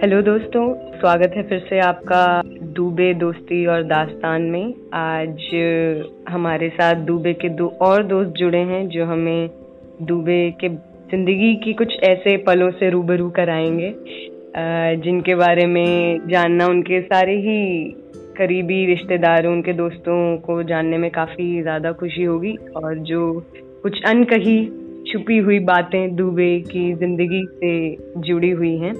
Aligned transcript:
Hello 0.00 0.20
दोस्तों। 0.22 0.62
स्वागत 0.98 1.32
है 1.36 1.42
फिर 1.48 1.58
से 1.60 1.78
आपका 1.78 2.20
दूबे 2.74 3.12
दोस्ती 3.14 3.64
और 3.66 3.82
दास्तान 3.82 4.42
में। 4.42 4.74
आज 4.94 5.42
हमारे 6.28 6.68
साथ 6.68 7.02
दूबे 7.06 7.32
के 7.32 7.48
दो 7.48 7.66
और 7.82 8.02
दोस्त 8.02 8.30
जुड़े 8.36 8.58
हैं, 8.58 8.88
जो 8.88 9.04
हमें 9.04 9.50
दूबे 10.02 10.38
के 10.60 10.68
ज़िंदगी 10.68 11.54
की 11.64 11.72
कुछ 11.72 11.92
ऐसे 12.02 12.36
पलों 12.46 12.70
से 12.70 12.90
रूबरू 12.90 13.28
कराएँगे 13.30 13.92
जिनके 15.02 15.34
बारे 15.34 15.66
में 15.66 16.28
जानना 16.28 16.66
उनके 16.66 17.00
सारे 17.02 17.36
ही 17.38 17.84
करीबी 18.38 18.84
रिश्तेदारों, 18.86 19.52
उनके 19.52 19.72
दोस्तों 19.74 20.36
को 20.38 20.62
जानने 20.62 20.98
में 20.98 21.10
काफ़ी 21.10 21.50
ज़्यादा 21.62 21.92
खुशी 21.92 22.24
होगी। 22.24 22.56
और 22.76 22.98
जो 23.04 23.32
कुछ 23.82 24.02
अनकही 24.06 24.64
छुपी 25.12 25.38
हुई 25.38 25.58
बातें 25.66 26.16
दूबे 26.16 26.58
की 26.62 26.92
ज़िंदगी 26.94 27.44
से 27.54 27.72
जुड़ी 28.20 28.50
हुई 28.50 28.76
हैं 28.78 28.94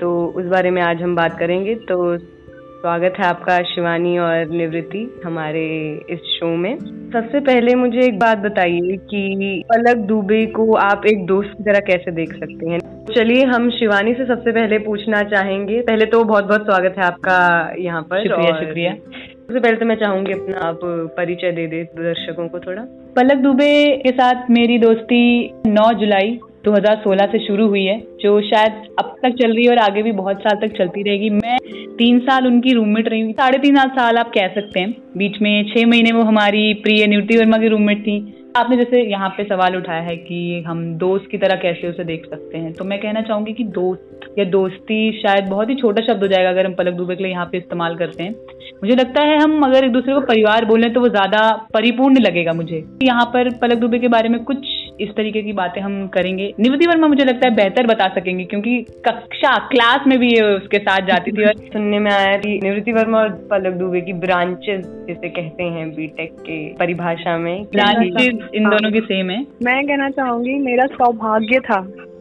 तो 0.00 0.26
उस 0.26 0.46
बारे 0.46 0.70
में 0.70 0.82
आज 0.82 1.02
हम 1.02 1.14
बात 1.16 1.38
करेंगे। 1.38 1.74
तो 1.74 2.16
स्वागत 2.18 3.14
है 3.18 3.24
आपका 3.26 3.58
शिवानी 3.62 4.18
और 4.18 4.48
निवृत्ति 4.48 5.20
हमारे 5.24 5.66
इस 6.10 6.18
शो 6.18 6.46
में। 6.56 6.76
सबसे 7.12 7.40
पहले 7.40 7.74
मुझे 7.74 7.98
एक 7.98 8.18
बात 8.18 8.38
बताइए 8.38 8.96
कि 8.96 9.62
पलक 9.68 9.96
दुबे 9.96 10.44
को 10.46 10.72
आप 10.74 11.06
एक 11.06 11.26
दोस्त 11.26 11.56
की 11.58 11.64
तरह 11.64 11.80
कैसे 11.86 12.10
देख 12.10 12.32
सकते 12.32 12.70
हैं? 12.70 12.78
चलिए 13.14 13.44
हम 13.44 13.70
शिवानी 13.70 14.14
से 14.14 14.26
सबसे 14.26 14.52
पहले 14.52 14.78
पूछना 14.78 15.22
चाहेंगे। 15.22 15.80
पहले 15.80 16.06
तो 16.06 16.24
बहुत 16.24 16.44
बहुत 16.44 16.64
स्वागत 16.64 16.94
है 16.98 17.04
आपका 17.04 17.38
यहाँ 17.78 18.02
पर 18.02 18.28
शुक्रिया 18.28 18.60
शुक्रिया। 18.60 18.94
सबसे 18.94 19.60
पहले 19.60 19.76
तो 19.76 19.86
मैं 19.86 19.96
चाहूँगी 19.96 20.32
अपना 20.32 20.68
आप 20.68 20.80
परिचय 21.16 21.52
दे 21.52 21.66
दे 21.66 21.82
दर्शकों 21.82 22.48
को 22.48 22.58
थोड़ा। 22.58 22.82
पलक 23.16 23.36
दुबे 23.36 23.96
के 23.96 24.10
साथ 24.10 24.50
मेरी 24.50 24.78
दोस्ती 24.78 25.22
9 25.66 25.92
जुलाई 25.92 26.38
2016 26.66 27.26
से 27.32 27.38
शुरू 27.46 27.66
हुई 27.68 27.84
है, 27.84 27.98
जो 28.20 28.40
शायद 28.42 28.82
अब 28.98 29.14
तक 29.22 29.34
चल 29.34 29.54
रही 29.54 29.64
है 29.64 29.70
और 29.70 29.78
आगे 29.80 30.02
भी 30.02 30.12
बहुत 30.14 30.40
साल 30.40 30.60
तक 30.60 30.76
चलती 30.78 31.02
रहेगी। 31.02 31.30
मैं 31.32 31.58
तीन 31.98 32.18
साल 32.20 32.46
उनकी 32.46 32.72
रूममेट 32.74 33.08
रही 33.08 33.20
हूँ 33.20 33.32
साढ़े 33.34 33.58
तीन 33.58 33.76
साल 33.90 34.16
आप 34.16 34.30
कह 34.30 34.48
सकते 34.54 34.80
हैं। 34.80 34.94
बीच 35.16 35.40
में 35.42 35.52
छह 35.66 35.86
महीने 35.86 36.12
वो 36.12 36.22
हमारी 36.24 36.72
प्रिय 36.82 37.06
निवृत्ति 37.06 37.38
वर्मा 37.38 37.58
की 37.58 37.68
रूममेट 37.68 38.00
थी। 38.00 38.18
आपने 38.56 38.76
जैसे 38.76 39.02
यहाँ 39.02 39.28
पे 39.28 39.44
सवाल 39.44 39.74
उठाया 39.76 40.02
है 40.02 40.16
कि 40.18 40.62
हम 40.66 40.82
दोस्त 40.98 41.30
की 41.30 41.38
तरह 41.38 41.56
कैसे 41.62 41.88
उसे 41.88 42.04
देख 42.04 42.24
सकते 42.26 42.58
हैं 42.58 42.72
तो 42.72 42.84
मैं 42.84 42.98
कहना 43.00 43.22
चाहूँगी 43.22 43.52
कि 43.52 43.64
दोस्त 43.72 44.38
या 44.38 44.44
दोस्ती 44.46 44.98
शायद 45.18 45.48
बहुत 45.48 45.70
ही 45.70 45.74
छोटा 45.74 46.02
शब्द 46.02 46.22
हो 46.22 46.28
जाएगा 46.28 46.50
अगर 46.50 46.66
हम 46.66 46.74
पलक 46.74 46.94
दुबे 46.94 47.16
के 47.16 47.22
लिए 47.22 47.32
यहाँ 47.32 47.44
पे 47.46 47.58
इस्तेमाल 47.58 47.96
करते 47.96 48.22
हैं। 48.22 48.34
मुझे 48.74 48.94
लगता 48.94 49.22
है 49.22 49.36
हम 49.38 49.62
अगर 49.64 49.84
एक 49.84 49.92
दूसरे 49.92 50.14
को 50.14 50.20
परिवार 50.22 50.64
बोलें 50.64 50.92
तो 50.92 51.00
वो 51.00 51.08
ज़्यादा 51.08 51.40
परिपूर्ण 51.74 52.20
लगेगा 52.20 52.52
मुझे। 52.52 52.84
यहाँ 53.02 53.24
पर 53.34 53.50
पलक 53.58 53.78
दुबे 53.78 53.98
के 53.98 54.08
बारे 54.08 54.28
में 54.28 54.42
कुछ 54.44 54.66
इस 55.00 55.08
तरीके 55.16 55.42
की 55.42 55.52
बातें 55.52 55.80
हम 55.80 56.06
करेंगे 56.06 56.52
निवृत्ति 56.60 56.86
वर्मा 56.86 57.06
मुझे 57.06 57.24
लगता 57.24 57.48
है 57.48 57.54
बेहतर 57.54 57.86
बता 57.86 58.08
सकेंगे 58.08 58.44
क्योंकि 58.44 58.80
कक्षा 59.08 59.56
क्लास 59.68 60.06
में 60.06 60.18
भी 60.18 60.28
ये 60.28 60.42
उसके 60.42 60.78
साथ 60.78 61.06
जाती 61.06 61.32
थी 61.32 61.44
और 61.44 61.54
सुनने 61.72 61.98
में 61.98 62.10
आया 62.12 62.36
कि 62.36 62.60
निवृत्ति 62.62 62.92
वर्मा 62.92 63.18
और 63.18 63.28
पलक 63.50 63.74
दुबे 63.74 64.00
की 64.00 64.12
ब्रांचेस 64.12 64.86
जिसे 65.08 65.28
कहते 65.28 65.62
हैं 65.62 65.90
बीटेक 65.90 66.32
के 66.40 66.58
परिभाषा 66.74 67.36
में 67.38 67.62
ब्रांचेस 67.62 68.50
इन 68.54 68.68
दोनों 68.68 68.92
की 68.92 69.00
सेम 69.00 69.30
है 69.30 69.40
मैं 69.62 69.86
कहना 69.86 70.10
चाहूँगी 70.10 70.54
मेरा 70.54 70.86
सौभाग्य 70.86 71.60
था 71.60 71.80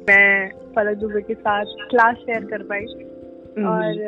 मैं 0.09 0.49
पलक 0.75 0.97
दुबे 0.97 1.21
के 1.21 1.33
साथ 1.33 1.65
क्लास 1.89 2.15
शेयर 2.15 2.43
कर 2.43 2.63
पाई। 2.63 2.85
और 3.57 3.99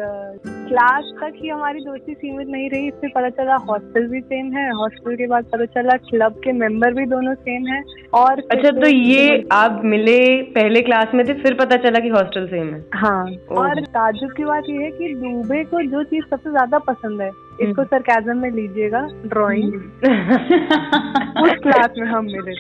क्लास 0.45 1.12
तक 1.22 1.34
ही 1.36 1.50
हमारी 1.50 1.80
दोस्ती 1.80 2.14
सीमित 2.14 2.48
नहीं 2.48 2.70
रही 2.70 2.88
इससे 2.88 3.08
पता 3.08 3.30
चला 3.30 3.56
हॉस्टल 3.67 4.08
भी 4.08 4.20
सेम 4.22 4.52
है 4.52 4.70
हॉस्टल 4.72 5.16
के 5.16 5.28
बाद 5.28 5.45
पता 5.45 5.66
चला 5.66 5.95
क्लब 6.09 6.39
के 6.44 6.52
मेंबर 6.52 6.94
भी 6.94 7.06
दोनों 7.06 7.36
सेम 7.36 7.67
है 7.67 7.81
और 8.14 8.42
अच्छा 8.52 8.72
तो 8.72 8.88
ये 8.88 9.48
आप 9.54 9.81
मिले 9.86 10.20
पहले 10.52 10.81
क्लास 10.81 11.14
में 11.14 11.26
थे 11.28 11.34
फिर 11.34 11.54
पता 11.54 11.78
चला 11.78 12.00
कि 12.00 12.09
हॉस्टल 12.09 12.48
सेम 12.48 12.73
है? 12.73 12.84
हाँ 12.94 13.26
और 13.58 13.82
ताजुब 13.82 14.32
की 14.32 14.45
बात 14.45 14.64
ये 14.70 14.83
है 14.83 14.92
कि 14.92 15.14
दुबे 15.16 15.64
को 15.64 15.82
जो 15.82 16.04
चीज़ 16.04 16.26
सबसे 16.26 16.49
ज़्यादा 16.49 16.80
पसंद 16.80 17.22
है 17.22 17.32
इसको 17.62 17.84
सरकाजम 17.86 18.32
हम्म। 18.32 18.42
में 18.42 18.52
लीजिएगा 18.52 19.00
ड्राइंग 19.26 19.73
हम्म। 19.73 21.44
उस 21.44 21.54
क्लास 21.64 21.94
में 21.98 22.08
हम 22.08 22.26
मिले। 22.26 22.56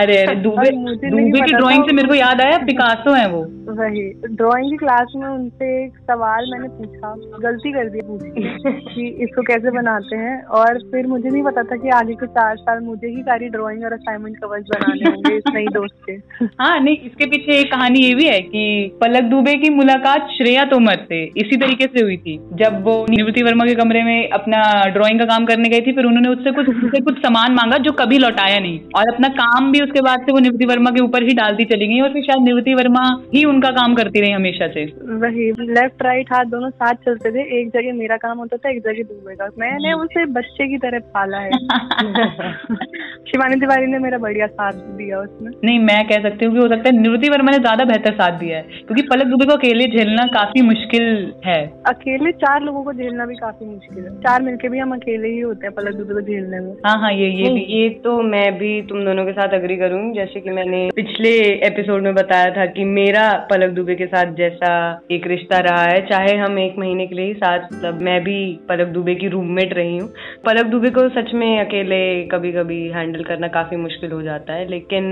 अरे 0.00 0.16
अरे 0.16 0.34
दुबे 0.36 0.70
दुबे 0.70 1.40
की 1.40 1.52
ड्राइंग 1.52 1.84
से 1.84 1.94
मेरे 1.96 2.08
को 2.08 2.14
याद 2.14 2.40
आया 2.40 2.58
पिकासो 2.66 3.14
है 3.14 3.26
वो। 3.30 3.42
वही 3.72 4.02
ड्राइंग 4.32 4.70
की 4.70 4.76
क्लास 4.76 5.12
में 5.16 5.26
उनसे 5.28 5.66
एक 5.84 5.98
सवाल 6.10 6.50
मैंने 6.52 6.68
पूछा 6.70 7.14
गलती 7.42 7.72
कर 7.72 7.88
दी 7.88 8.00
पूछी 8.06 8.42
कि 8.86 9.06
इसको 9.24 9.42
कैसे 9.42 9.70
बनाते 9.70 10.16
हैं? 10.16 10.36
और 10.60 10.78
फिर 10.92 11.06
मुझे 11.06 11.28
नहीं 11.28 11.42
पता 11.42 11.62
था 11.62 11.76
कि 11.76 11.88
आगे 11.96 12.14
के 12.14 12.26
चार 12.30 12.56
साल 12.58 12.80
मुझे 12.84 13.08
ही 13.08 13.22
सारी 13.22 13.48
ड्राइंग 13.48 13.84
और 13.84 13.92
असाइनमेंट 13.92 14.36
कवर्स 14.36 14.64
बनाने 14.74 15.10
होंगे 15.10 15.36
इस 15.36 15.52
नई 15.54 15.66
दोस्त 15.74 15.96
के। 16.08 16.44
हाँ 16.60 16.78
नहीं 16.80 16.96
इसके 17.06 17.26
पीछे 17.26 17.58
एक 17.60 17.70
कहानी 17.72 18.00
ये 18.00 18.14
भी 18.14 18.26
है 18.26 18.40
कि 18.42 18.64
पलक 19.00 19.30
दुबे 19.30 19.54
की 19.56 19.70
मुलाकात 19.74 20.28
श्रेया 20.32 20.64
तोमर 20.66 21.04
से 21.08 21.22
इसी 21.36 21.56
तरीके 21.56 21.84
से 21.86 22.04
हुई 22.04 22.16
थी 22.18 22.38
जब 22.54 22.82
वो 22.84 22.94
निवृत्ति 23.10 23.42
वर्मा 23.42 23.64
के 23.64 23.74
कमरे 23.74 24.02
में 24.02 24.29
अपना 24.32 24.62
ड्राइंग 24.90 25.18
का 25.18 25.24
काम 25.26 25.44
करने 25.44 25.68
गई 25.68 25.80
थी 25.80 25.92
फिर 25.92 26.04
उन्होंने 26.04 26.28
उससे 26.28 26.52
कुछ 26.52 26.68
उससे 26.68 27.00
कुछ 27.00 27.18
सामान 27.18 27.52
मांगा 27.54 27.76
जो 27.78 27.92
कभी 27.94 28.18
लौटाया 28.18 28.58
नहीं। 28.58 28.78
और 28.96 29.12
अपना 29.14 29.28
काम 29.36 29.70
भी 29.72 29.80
उसके 29.80 30.00
बाद 30.00 30.20
से 30.20 30.32
वो 30.32 30.38
निवृत्ति 30.38 30.66
वर्मा 30.66 30.90
के 30.90 31.02
ऊपर 31.02 31.22
ही 31.22 31.34
डालती 31.34 31.64
चली 31.64 31.86
गई 31.86 32.00
और 32.00 32.12
फिर 32.12 32.22
शायद 32.22 32.44
निवृत्ति 32.44 32.74
वर्मा 32.74 33.04
ही 33.34 33.44
उनका 33.44 33.70
काम 33.70 33.94
करती 33.94 34.20
रही 34.20 34.32
हमेशा 34.32 34.68
से। 34.68 34.84
वही 35.20 35.50
लेफ़्ट 35.70 36.02
राइट 36.02 36.32
हाथ 36.32 36.44
दोनों 36.50 36.70
साथ 36.70 36.94
चलते 37.06 37.30
थे। 37.30 37.44
एक 37.60 37.68
जगह 37.68 37.94
मेरा 37.94 38.16
काम 38.18 38.38
होता 38.38 38.56
था 38.56 38.70
एक 38.70 38.80
जगह 38.80 39.02
दूसरे 39.04 39.34
का। 39.36 39.48
मैंने 39.58 39.92
उसे 39.94 40.24
बच्चे 40.32 40.68
की 40.68 40.78
तरह 40.78 40.98
पाला 41.14 41.38
है। 41.38 41.50
शिवानी 43.30 43.56
तिवारी 43.56 43.86
ने 43.86 43.98
मेरा 43.98 44.18
बढ़िया 44.18 44.46
साथ 44.46 44.72
दिया 44.98 45.18
उसमें। 45.20 45.50
नहीं 45.64 45.78
मैं 45.80 45.98
कह 46.08 46.22
सकती 46.22 46.44
हूँ 46.44 46.54
कि 46.54 46.60
हो 46.60 46.68
सकता 46.68 46.88
है 46.88 46.96
निवृत्ति 46.98 47.28
वर्मा 47.28 47.50
ने 47.50 47.58
ज़्यादा 47.58 47.84
बेहतर 47.84 48.14
साथ 48.14 48.38
दिया 48.38 48.56
है 48.56 48.62
क्योंकि 48.62 49.02
पलक 49.02 49.26
दुबे 49.26 49.44
को 49.44 49.52
अकेले 49.52 49.86
झेलना 49.88 50.24
काफ़ी 50.32 50.62
मुश्किल 50.62 51.04
है। 51.46 51.60
अकेले 51.88 52.32
चार 52.40 52.62
लोगों 52.62 52.82
को 52.84 52.92
झेलना 52.92 53.26
भी 53.26 53.34
काफ़ी 53.36 53.66
मुश्किल 53.66 54.04
है। 54.04 54.19
चार 54.20 54.42
मिलके 54.42 54.68
भी 54.68 54.78
हम 54.78 54.92
अकेले 54.94 55.28
ही 55.28 55.40
होते 55.40 55.66
हैं 55.66 55.74
पलक 55.74 55.94
दुबे 55.94 56.14
को 56.14 56.20
झेलने 56.20 56.60
में। 56.60 56.72
हाँ 56.86 56.96
हाँ 57.00 57.12
ये 57.12 57.28
ये 57.30 57.50
भी 57.50 57.60
ये 57.72 57.88
तो 58.04 58.20
मैं 58.22 58.52
भी 58.58 58.70
तुम 58.82 59.04
दोनों 59.04 59.24
के 59.24 59.32
साथ 59.32 59.54
अग्री 59.54 59.76
करूँगी 59.76 60.18
जैसे 60.18 60.40
कि 60.40 60.50
मैंने 60.50 60.88
पिछले 60.96 61.30
एपिसोड 61.66 62.02
में 62.02 62.14
बताया 62.14 62.50
था 62.50 62.66
कि 62.66 62.84
मेरा 62.84 63.28
पलक 63.50 63.70
दुबे 63.70 63.94
के 63.94 64.06
साथ 64.06 64.34
जैसा 64.34 64.72
एक 65.10 65.26
रिश्ता 65.26 65.58
रहा 65.58 65.84
है 65.84 66.00
चाहे 66.06 66.36
हम 66.36 66.58
एक 66.58 66.78
महीने 66.78 67.06
के 67.06 67.14
लिए 67.14 67.26
ही 67.26 67.34
साथ 67.34 67.72
मतलब 67.72 68.02
मैं 68.02 68.20
भी 68.24 68.38
पलक 68.68 68.88
दुबे 68.88 69.14
की 69.14 69.28
रूममेट 69.28 69.74
रही 69.74 69.96
हूँ। 69.98 70.08
पलक 70.46 70.66
दुबे 70.66 70.90
को 70.90 71.08
सच 71.08 71.34
में 71.34 71.48
अकेले 71.60 72.00
कभी 72.24 72.52
कभी 72.52 72.82
हैंडल 72.88 73.24
करना 73.24 73.48
काफ़ी 73.48 73.76
मुश्किल 73.76 74.12
हो 74.12 74.22
जाता 74.22 74.52
है 74.52 74.68
लेकिन 74.68 75.08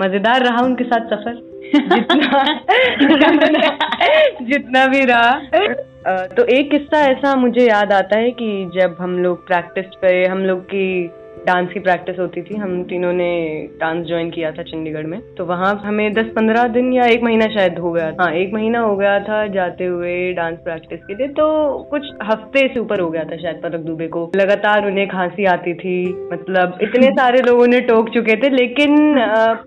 मज़ेदार 0.00 0.42
रहा 0.42 0.64
उनके 0.64 0.84
साथ 0.84 1.16
सफ़र। 1.16 1.40
जितना 1.72 2.42
जितना 4.42 4.86
भी 4.86 5.04
रहा। 5.04 5.30
तो 6.08 6.44
एक 6.44 6.70
किस्सा 6.70 7.00
ऐसा 7.00 7.34
मुझे 7.34 7.66
याद 7.66 7.92
आता 7.92 8.18
है 8.18 8.30
कि 8.30 8.70
जब 8.74 8.96
हम 9.00 9.18
लोग 9.18 9.46
प्रैक्टिस 9.46 9.84
पे, 9.84 10.26
हम 10.26 10.38
लोग 10.38 10.60
की 10.60 11.10
डांस 11.46 11.68
की 11.72 11.80
प्रैक्टिस 11.80 12.18
होती 12.18 12.42
थी। 12.42 12.56
हम 12.56 12.82
तीनों 12.84 13.12
ने 13.12 13.30
डांस 13.80 14.06
ज्वाइन 14.06 14.30
किया 14.30 14.50
था 14.52 14.62
चंडीगढ़ 14.62 15.06
में। 15.06 15.18
तो 15.36 15.44
वहाँ 15.44 15.74
हमें 15.84 16.12
दस 16.14 16.26
पंद्रह 16.36 16.66
दिन 16.74 16.92
या 16.92 17.04
एक 17.06 17.22
महीना 17.22 17.46
शायद 17.54 17.78
हो 17.78 17.92
गया 17.92 18.12
हाँ 18.20 18.30
एक 18.34 18.52
महीना 18.54 18.80
हो 18.80 18.96
गया 18.96 19.18
था 19.20 19.46
जाते 19.54 19.84
हुए 19.86 20.12
डांस 20.32 20.58
प्रैक्टिस 20.64 21.00
के 21.06 21.14
लिए। 21.14 21.28
तो 21.32 21.46
कुछ 21.90 22.06
हफ़्ते 22.24 22.66
से 22.68 22.80
ऊपर 22.80 23.00
हो 23.00 23.08
गया 23.10 23.24
था 23.24 23.36
शायद 23.36 23.60
पलक 23.62 23.80
दुबे 23.86 24.06
को। 24.08 24.30
लगातार 24.36 24.86
उन्हें 24.86 25.06
खांसी 25.08 25.44
आती 25.46 25.74
थी। 25.74 25.96
मतलब 26.32 26.78
इतने 26.82 27.10
सारे 27.12 27.40
लोगों 27.42 27.66
ने 27.66 27.80
टोक 27.88 28.08
चुके 28.14 28.36
थे 28.36 28.48
लेकिन 28.50 28.96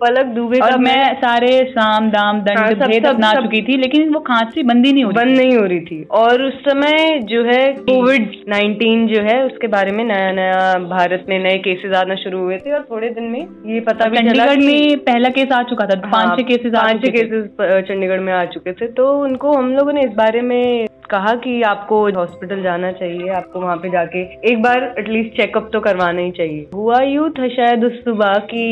पलक 0.01 0.33
दुबे 0.35 0.59
का 0.59 0.77
मैं 0.79 1.13
सारे 1.17 1.51
साम 1.69 2.09
दाम 2.09 2.41
दंड 2.41 2.57
हाँ, 2.57 2.87
भेद 2.87 3.05
अपना 3.05 3.33
चुकी 3.33 3.61
थी 3.61 3.77
लेकिन 3.77 4.13
वो 4.13 4.19
खांसी 4.27 4.63
बंद 4.63 4.85
ही 4.85 4.91
नहीं 4.93 5.03
हो 5.03 5.09
रही 5.09 5.17
बंद 5.17 5.37
नहीं 5.37 5.57
हो 5.57 5.65
रही 5.65 5.79
थी। 5.81 6.03
और 6.13 6.41
उस 6.43 6.59
समय 6.61 7.19
जो 7.25 7.43
है 7.45 7.61
कोविड 7.81 8.31
नाइनटीन 8.49 9.05
जो 9.07 9.21
है 9.23 9.41
उसके 9.45 9.67
बारे 9.67 9.91
में 9.91 10.03
नया 10.05 10.31
नया 10.33 10.73
भारत 10.89 11.25
में 11.29 11.37
नए 11.39 11.57
केसेस 11.65 11.95
आना 11.97 12.15
शुरू 12.15 12.39
हुए 12.39 12.57
थे 12.57 12.71
और 12.71 12.85
थोड़े 12.91 13.09
दिन 13.11 13.23
में 13.31 13.39
ये 13.67 13.79
पता 13.81 14.09
भी 14.09 14.17
चंडीगढ़ 14.17 14.65
में 14.65 14.99
पहला 15.05 15.29
केस 15.37 15.51
आ 15.51 15.61
चुका 15.69 15.85
था 15.85 15.99
पाँच 16.01 16.25
हाँ, 16.25 16.35
छह 16.37 16.43
केसेस 16.43 16.73
पाँच 16.73 17.05
छह 17.05 17.11
केसेस 17.11 17.85
चंडीगढ़ 17.87 18.19
में 18.19 18.33
आ 18.33 18.43
चुके 18.53 18.73
थे। 18.73 18.87
तो 18.93 19.11
उनको 19.21 19.51
हम 19.53 19.73
लोगों 19.73 19.93
ने 19.93 20.01
इस 20.01 20.13
बारे 20.17 20.41
में 20.43 20.87
कहा 21.09 21.33
कि 21.41 21.61
आपको 21.63 21.97
हॉस्पिटल 22.11 22.61
जाना 22.63 22.91
चाहिए 22.93 23.31
आपको 23.33 23.59
वहाँ 23.61 23.75
पे 23.77 23.89
जाके 23.89 24.21
एक 24.51 24.61
बार 24.61 24.83
एटलीस्ट 24.99 25.35
चेकअप 25.37 25.69
तो 25.73 25.79
करवाना 25.79 26.21
ही 26.21 26.31
चाहिए। 26.31 26.65
हुआ 26.73 27.01
यू 27.01 27.27
था 27.29 27.47
शायद 27.49 27.83
उस 27.85 27.99
सुबह 28.05 28.33
की 28.51 28.69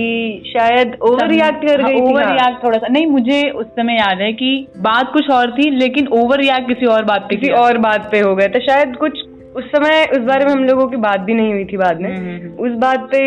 शायद 0.47 0.97
ओवर 1.09 1.27
रिएक्ट 1.29 1.65
कर 1.67 1.83
गई 1.83 2.01
ओवर 2.01 2.23
हाँ, 2.23 2.31
रिएक्ट 2.31 2.63
थोड़ा 2.63 2.77
सा। 2.77 2.87
नहीं 2.87 3.05
मुझे 3.07 3.41
उस 3.51 3.67
समय 3.73 3.97
याद 3.97 4.21
है 4.21 4.31
कि 4.33 4.55
बात 4.81 5.11
कुछ 5.13 5.29
और 5.31 5.51
थी 5.51 5.69
लेकिन 5.77 6.07
ओवर 6.21 6.39
रिएक्ट 6.39 6.67
किसी 6.67 6.85
और 6.95 7.05
बात 7.05 7.27
पे 7.29 7.35
किसी 7.35 7.53
और 7.55 7.77
बात 7.85 8.09
पे 8.11 8.19
हो 8.19 8.35
गया 8.35 8.47
था। 8.47 8.59
शायद 8.65 8.95
कुछ 8.95 9.21
उस 9.55 9.65
समय 9.65 10.03
उस 10.13 10.19
बारे 10.19 10.45
में 10.45 10.51
हम 10.51 10.63
लोगों 10.63 10.85
की 10.87 10.97
बात 10.97 11.19
भी 11.19 11.33
नहीं 11.33 11.51
हुई 11.53 11.65
थी 11.65 11.77
बाद 11.77 11.99
में 12.01 12.09
हम्म, 12.09 12.29
हम्म, 12.29 12.41
हम्म। 12.41 12.65
उस 12.65 12.77
बात 12.77 13.07
पे 13.11 13.21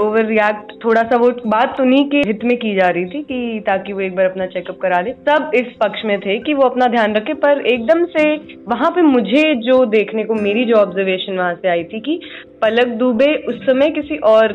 ओवर 0.00 0.26
रिएक्ट 0.26 0.72
थोड़ा 0.84 1.02
सा 1.02 1.16
वो 1.16 1.30
बात 1.46 1.80
उन्हीं 1.80 2.04
के 2.10 2.22
हित 2.26 2.44
में 2.44 2.56
की 2.56 2.74
जा 2.74 2.88
रही 2.88 3.06
थी 3.06 3.22
कि 3.22 3.62
ताकि 3.66 3.92
वो 3.92 4.00
एक 4.00 4.14
बार 4.16 4.26
अपना 4.26 4.46
चेकअप 4.46 4.78
करा 4.82 5.00
ले 5.00 5.12
सब 5.28 5.50
इस 5.54 5.74
पक्ष 5.80 6.04
में 6.04 6.18
थे 6.20 6.38
कि 6.38 6.54
वो 6.54 6.62
अपना 6.62 6.86
ध्यान 6.86 7.14
रखे 7.14 7.34
पर 7.42 7.66
एकदम 7.66 8.04
से 8.16 8.24
वहाँ 8.68 8.90
पे 8.90 9.02
मुझे 9.02 9.44
जो 9.62 9.84
देखने 9.88 10.24
को 10.24 10.34
मेरी 10.40 10.64
जो 10.64 10.76
ऑब्जर्वेशन 10.76 11.38
वहाँ 11.38 11.54
से 11.54 11.68
आई 11.68 11.84
थी 11.84 12.00
कि 12.00 12.20
पलक 12.62 12.88
दुबे 12.98 13.26
उस 13.48 13.56
समय 13.66 13.88
किसी 13.90 14.16
और 14.16 14.54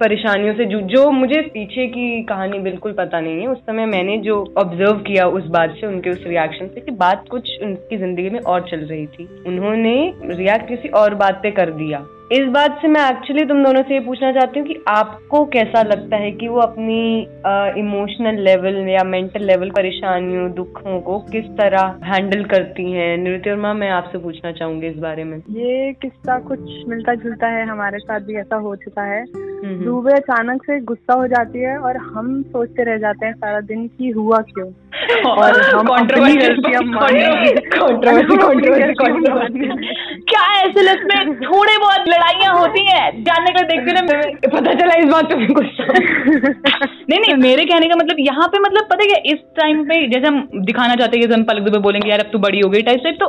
परेशानियों 0.00 0.54
से 0.54 0.64
जो, 0.64 0.80
जो 0.80 1.10
मुझे 1.10 1.40
पीछे 1.54 1.86
की 1.86 2.22
कहानी 2.22 2.58
बिल्कुल 2.58 2.92
पता 2.92 3.20
नहीं 3.20 3.40
है। 3.40 3.46
उस 3.46 3.58
समय 3.58 3.86
मैंने 3.86 4.16
जो 4.18 4.36
ऑब्ज़र्व 4.58 4.98
किया 4.98 5.26
उस 5.28 5.46
बात 5.48 5.74
से 5.80 5.86
उनके 5.86 6.10
उस 6.10 6.22
रिएक्शन 6.26 6.66
से 6.66 6.80
कि 6.80 6.90
बात 6.96 7.24
कुछ 7.30 7.50
उनकी 7.62 7.96
ज़िंदगी 7.96 8.30
में 8.30 8.40
और 8.40 8.68
चल 8.70 8.84
रही 8.84 9.06
थी। 9.06 9.28
उन्होंने 9.46 9.96
रिएक्ट 10.24 10.68
किसी 10.68 10.88
और 10.98 11.14
बात 11.14 11.40
पे 11.42 11.50
कर 11.50 11.70
दिया। 11.72 12.04
इस 12.32 12.48
बात 12.48 12.78
से 12.82 12.88
मैं 12.88 13.10
एक्चुअली 13.10 13.44
तुम 13.44 13.64
दोनों 13.64 13.82
से 13.82 13.94
ये 13.94 14.00
पूछना 14.00 14.32
चाहती 14.32 14.60
हूँ 14.60 14.68
कि 14.68 14.76
आपको 14.88 15.44
कैसा 15.44 15.82
लगता 15.82 16.16
है 16.16 16.30
कि 16.30 16.48
वो 16.48 16.60
अपनी 16.60 17.28
इमोशनल 17.80 18.42
लेवल 18.42 18.88
या 18.88 19.04
मेंटल 19.04 19.44
लेवल 19.44 19.70
परेशानियों 19.70 20.52
दुखों 20.52 21.00
को 21.00 21.18
किस 21.18 21.44
तरह 21.44 21.98
हैंडल 22.04 22.44
करती 22.44 22.92
हैं? 22.92 23.18
नृत्य 23.18 23.54
मैं 23.54 23.90
आपसे 23.90 24.18
पूछना 24.18 24.52
चाहूँगी 24.52 24.86
इस 24.86 24.98
बारे 24.98 25.24
में। 25.24 25.38
ये 25.38 25.92
किस्सा 25.92 26.38
कुछ 26.38 26.60
मिलता 26.88 27.14
जुलता 27.14 27.46
है 27.46 27.66
हमारे 27.66 27.98
साथ 27.98 28.20
भी 28.20 28.34
ऐसा 28.34 28.56
हो 28.56 28.76
चुका 28.76 29.02
है। 29.02 29.24
दुबे 29.84 30.12
अचानक 30.12 30.62
से 30.62 30.80
गुस्सा 30.80 31.14
हो 31.14 31.26
जाती 31.26 31.58
है 31.58 31.78
और 31.78 31.96
हम 31.96 32.42
सोचते 32.42 32.84
रह 32.84 32.96
जाते 32.96 33.26
हैं 33.26 33.32
सारा 33.32 33.60
दिन 33.60 33.86
की 33.86 34.08
हुआ 34.08 34.36
क्यों? 34.36 34.68
और 35.30 35.60
हम 35.60 35.86
अपनी 35.86 36.36
गलतियाँ 36.36 36.82
क्या 40.38 40.46
है 40.46 40.66
ऐसे 40.68 40.82
में 41.04 41.34
थोड़े 41.40 41.76
बहुत 41.78 42.08
लड़ाइयाँ 42.08 42.54
होती 42.58 42.84
हैं 42.86 43.22
जानने 43.24 43.52
का 43.52 43.62
देखते 43.62 43.92
ना 43.92 44.00
पता 44.48 44.74
चला 44.74 44.94
इस 44.94 45.08
बात 45.08 45.32
पे 45.32 45.46
कुछ 45.54 45.80
नहीं 47.10 47.18
नहीं 47.20 47.34
मेरे 47.34 47.64
कहने 47.64 47.88
का 47.88 47.96
मतलब 47.96 48.16
यहाँ 48.18 48.48
पे 48.48 48.58
मतलब 48.58 48.88
पता 48.90 49.04
है 49.04 49.20
इस 49.32 49.38
टाइम 49.60 49.84
पे 49.84 49.96
जैसे 50.06 50.26
हम 50.26 50.48
दिखाना 50.64 50.94
चाहते 50.94 51.18
हैं 51.18 51.32
हम 51.32 51.42
पलक 51.42 51.62
दुबे 51.62 51.78
बोलेंगे 51.78 52.10
यार 52.10 52.20
अब 52.20 52.30
तो 52.32 52.38
बड़ी 52.38 52.60
हो 52.60 52.70
गई 52.70 52.82
टाइप 52.82 53.00
से 53.00 53.12
तो 53.12 53.28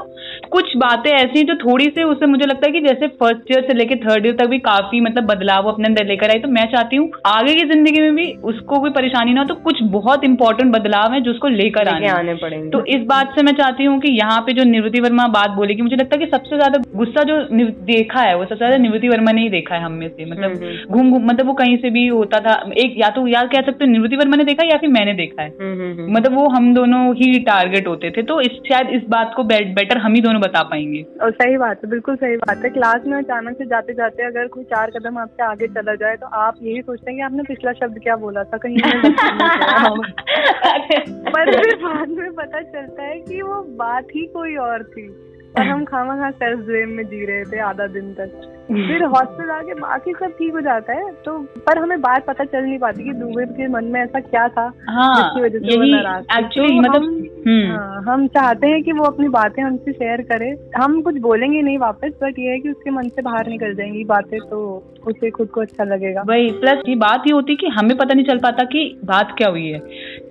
कुछ 0.51 0.75
बातें 0.77 1.09
ऐसी 1.11 1.39
हैं 1.39 1.45
जो 1.45 1.55
थोड़ी 1.55 1.85
सी 1.85 2.03
उससे 2.03 2.25
मुझे 2.25 2.45
लगता 2.45 2.67
है 2.67 2.71
कि 2.71 2.81
जैसे 2.81 3.07
फ़र्स्ट 3.21 3.51
ईयर 3.51 3.65
से 3.67 3.73
लेकर 3.73 3.97
थर्ड 4.05 4.25
ईयर 4.25 4.35
तक 4.35 4.47
भी 4.47 4.59
काफ़ी 4.59 5.01
मतलब 5.01 5.23
बदलाव 5.23 5.67
अपने 5.71 5.87
अंदर 5.87 6.05
लेकर 6.05 6.29
आई 6.29 6.39
तो 6.39 6.47
मैं 6.47 6.65
चाहती 6.65 6.95
हूँ 6.95 7.09
आगे 7.25 7.55
की 7.55 7.65
ज़िंदगी 7.65 8.01
में 8.01 8.15
भी 8.15 8.27
उसको 8.43 8.79
कोई 8.79 8.89
परेशानी 8.89 9.33
ना 9.33 9.41
हो 9.41 9.47
तो 9.47 9.55
कुछ 9.55 9.83
बहुत 9.83 10.23
इंपॉर्टेंट 10.23 10.73
बदलाव 10.75 11.13
है 11.13 11.21
जो 11.21 11.31
उसको 11.31 11.47
लेकर 11.47 11.87
आने 11.87 12.07
आने 12.07 12.33
पड़ेंगे। 12.33 12.69
तो 12.69 12.83
इस 12.85 13.05
बात 13.05 13.35
से 13.35 13.43
मैं 13.43 13.53
चाहती 13.53 13.83
हूँ 13.83 13.99
कि 13.99 14.11
यहाँ 14.11 14.39
पे 14.41 14.53
जो 14.53 14.63
निवृत्ति 14.63 15.01
वर्मा 15.01 15.27
बात 15.27 15.49
बोलेगी 15.49 15.81
मुझे 15.81 15.95
लगता 15.95 16.17
है 16.17 16.25
कि 16.25 16.31
सबसे 16.31 16.57
ज़्यादा 16.57 16.81
गुस्सा 16.99 17.23
जो 17.23 17.45
देखा 17.87 18.21
है 18.21 18.35
वो 18.35 18.43
सबसे 18.43 18.57
ज़्यादा 18.57 18.77
निवृत्ति 18.77 19.09
वर्मा 19.09 19.31
ने 19.31 19.41
ही 19.41 19.49
देखा 19.49 19.75
है 19.75 19.81
हम 19.81 19.93
में 19.93 20.09
से। 20.09 20.25
मतलब 20.25 20.45
हम्म, 20.45 20.63
हम्म। 20.63 20.75
घूम 20.89 21.11
घूम 21.11 21.25
मतलब 21.25 21.47
वो 21.47 21.53
कहीं 21.53 21.77
से 21.77 21.89
भी 21.89 22.07
होता 22.07 22.39
था 22.39 22.71
एक 22.77 22.93
या 22.97 23.09
तो 23.09 23.27
यार 23.27 23.47
कह 23.47 23.61
सकते 23.61 23.87
निवृत्ति 23.87 24.15
वर्मा 24.15 24.35
ने 24.35 24.43
देखा 24.43 24.65
या 24.65 24.77
फिर 24.77 24.89
मैंने 24.89 25.13
देखा 25.13 25.41
है। 25.41 25.51
हम्म, 25.51 26.13
मतलब 26.13 26.35
वो 26.35 26.49
हम 26.49 26.73
दोनों 26.73 27.15
ही 27.15 27.43
टारगेट 27.43 27.87
होते 27.87 28.11
थे 28.11 28.23
तो 28.23 28.41
इस 28.41 28.61
शायद 28.69 28.91
इस 28.91 29.03
बात 29.09 29.33
को 29.35 29.43
बेटर 29.43 29.97
हम 29.97 30.13
ही 30.13 30.21
दोनों 30.21 30.41
बता 30.41 30.65
पाएँगे। 30.65 31.05
और 31.21 31.33
सही 31.33 31.57
बात 31.57 31.83
है 31.83 31.89
बिल्कुल 31.89 32.15
सही 32.15 32.37
बात 32.37 32.63
है। 32.63 32.69
क्लास 32.69 33.07
में 33.07 33.17
अचानक 33.17 33.57
से 33.57 33.67
जाते 33.67 33.93
जाते 33.93 34.25
अगर 34.25 34.47
कोई 34.47 34.65
चार 34.65 34.89
कदम 34.89 35.17
आपसे 35.17 35.43
आगे 35.43 35.69
चला 35.69 35.95
जाए 35.95 36.15
तो 36.15 36.27
आप 36.39 36.55
यही 36.61 36.81
सोचते 36.81 37.11
हैं 37.11 37.17
कि 37.17 37.23
आपने 37.23 37.43
पिछला 37.43 37.71
शब्द 37.75 37.99
क्या 38.03 38.17
बोला 38.17 38.43
था 38.43 38.57
कहीं 38.57 38.77
पर 41.29 41.53
फिर 41.53 41.75
बाद 41.75 42.09
में 42.09 42.33
पता 42.33 42.61
चलता 42.61 43.03
है 43.03 43.19
कि 43.19 43.41
वो 43.41 43.63
बात 43.79 44.07
ही 44.15 44.25
कोई 44.33 44.55
और 44.65 44.83
थी। 44.83 45.28
और 45.57 45.65
हम 45.67 45.85
खामा 45.85 46.15
खा 46.15 46.31
सेल्फ 46.31 46.59
ब्लेम 46.59 46.89
में 46.89 47.03
जी 47.05 47.25
रहे 47.25 47.45
थे 47.45 47.59
आधा 47.59 47.87
दिन 47.87 48.13
तक। 48.13 48.58
फिर 48.69 49.03
हॉस्पिटल 49.05 49.49
आके 49.49 49.73
बाकी 49.73 50.11
सब 50.13 50.31
ठीक 50.39 50.53
हो 50.53 50.61
जाता 50.61 50.93
है 50.93 51.11
तो 51.25 51.37
पर 51.67 51.77
हमें 51.77 52.01
बात 52.01 52.25
पता 52.25 52.43
चल 52.43 52.63
नहीं 52.63 52.77
पाती 52.79 53.03
कि 53.03 53.13
दुबे 53.13 53.45
के 53.53 53.67
मन 53.67 53.85
में 53.85 53.99
ऐसा 54.01 54.19
क्या 54.19 54.47
था 54.47 54.65
हाँ, 54.89 55.15
जिसकी 55.15 55.41
वजह 55.41 55.67
से 55.67 55.77
वो 55.77 55.83
नाराज़ 55.85 56.37
एक्चुअली 56.39 56.69
तो 56.69 56.81
मतलब 56.81 57.03
हम, 57.03 57.17
हम्म। 57.47 57.71
हाँ, 57.71 58.03
हम 58.03 58.27
चाहते 58.27 58.67
हैं 58.67 58.83
कि 58.83 58.91
वो 58.91 59.03
अपनी 59.03 59.27
बातें 59.29 59.61
हमसे 59.63 59.91
शेयर 59.91 60.21
करे। 60.21 60.49
हम 60.77 61.01
कुछ 61.01 61.17
बोलेंगे 61.21 61.61
नहीं 61.61 61.77
वापस 61.77 62.11
बट 62.23 62.39
ये 62.39 62.51
है 62.51 62.59
कि 62.59 62.69
उसके 62.69 62.91
मन 62.91 63.09
से 63.09 63.21
बाहर 63.21 63.47
निकल 63.47 63.73
जाएँगी 63.75 64.03
बातें 64.05 64.39
तो 64.39 64.61
उसे 65.07 65.29
खुद 65.29 65.47
को 65.47 65.61
अच्छा 65.61 65.83
लगेगा। 65.83 66.23
वही 66.27 66.49
प्लस 66.51 66.81
ये 66.89 66.95
बात 66.97 67.23
ये 67.27 67.33
होती 67.33 67.55
कि 67.55 67.67
हमें 67.69 67.95
पता 67.97 68.13
नहीं 68.13 68.25
चल 68.25 68.37
पाता 68.37 68.63
कि 68.65 68.83
बात 69.05 69.33
क्या 69.37 69.49
हुई 69.49 69.65
है। 69.67 69.79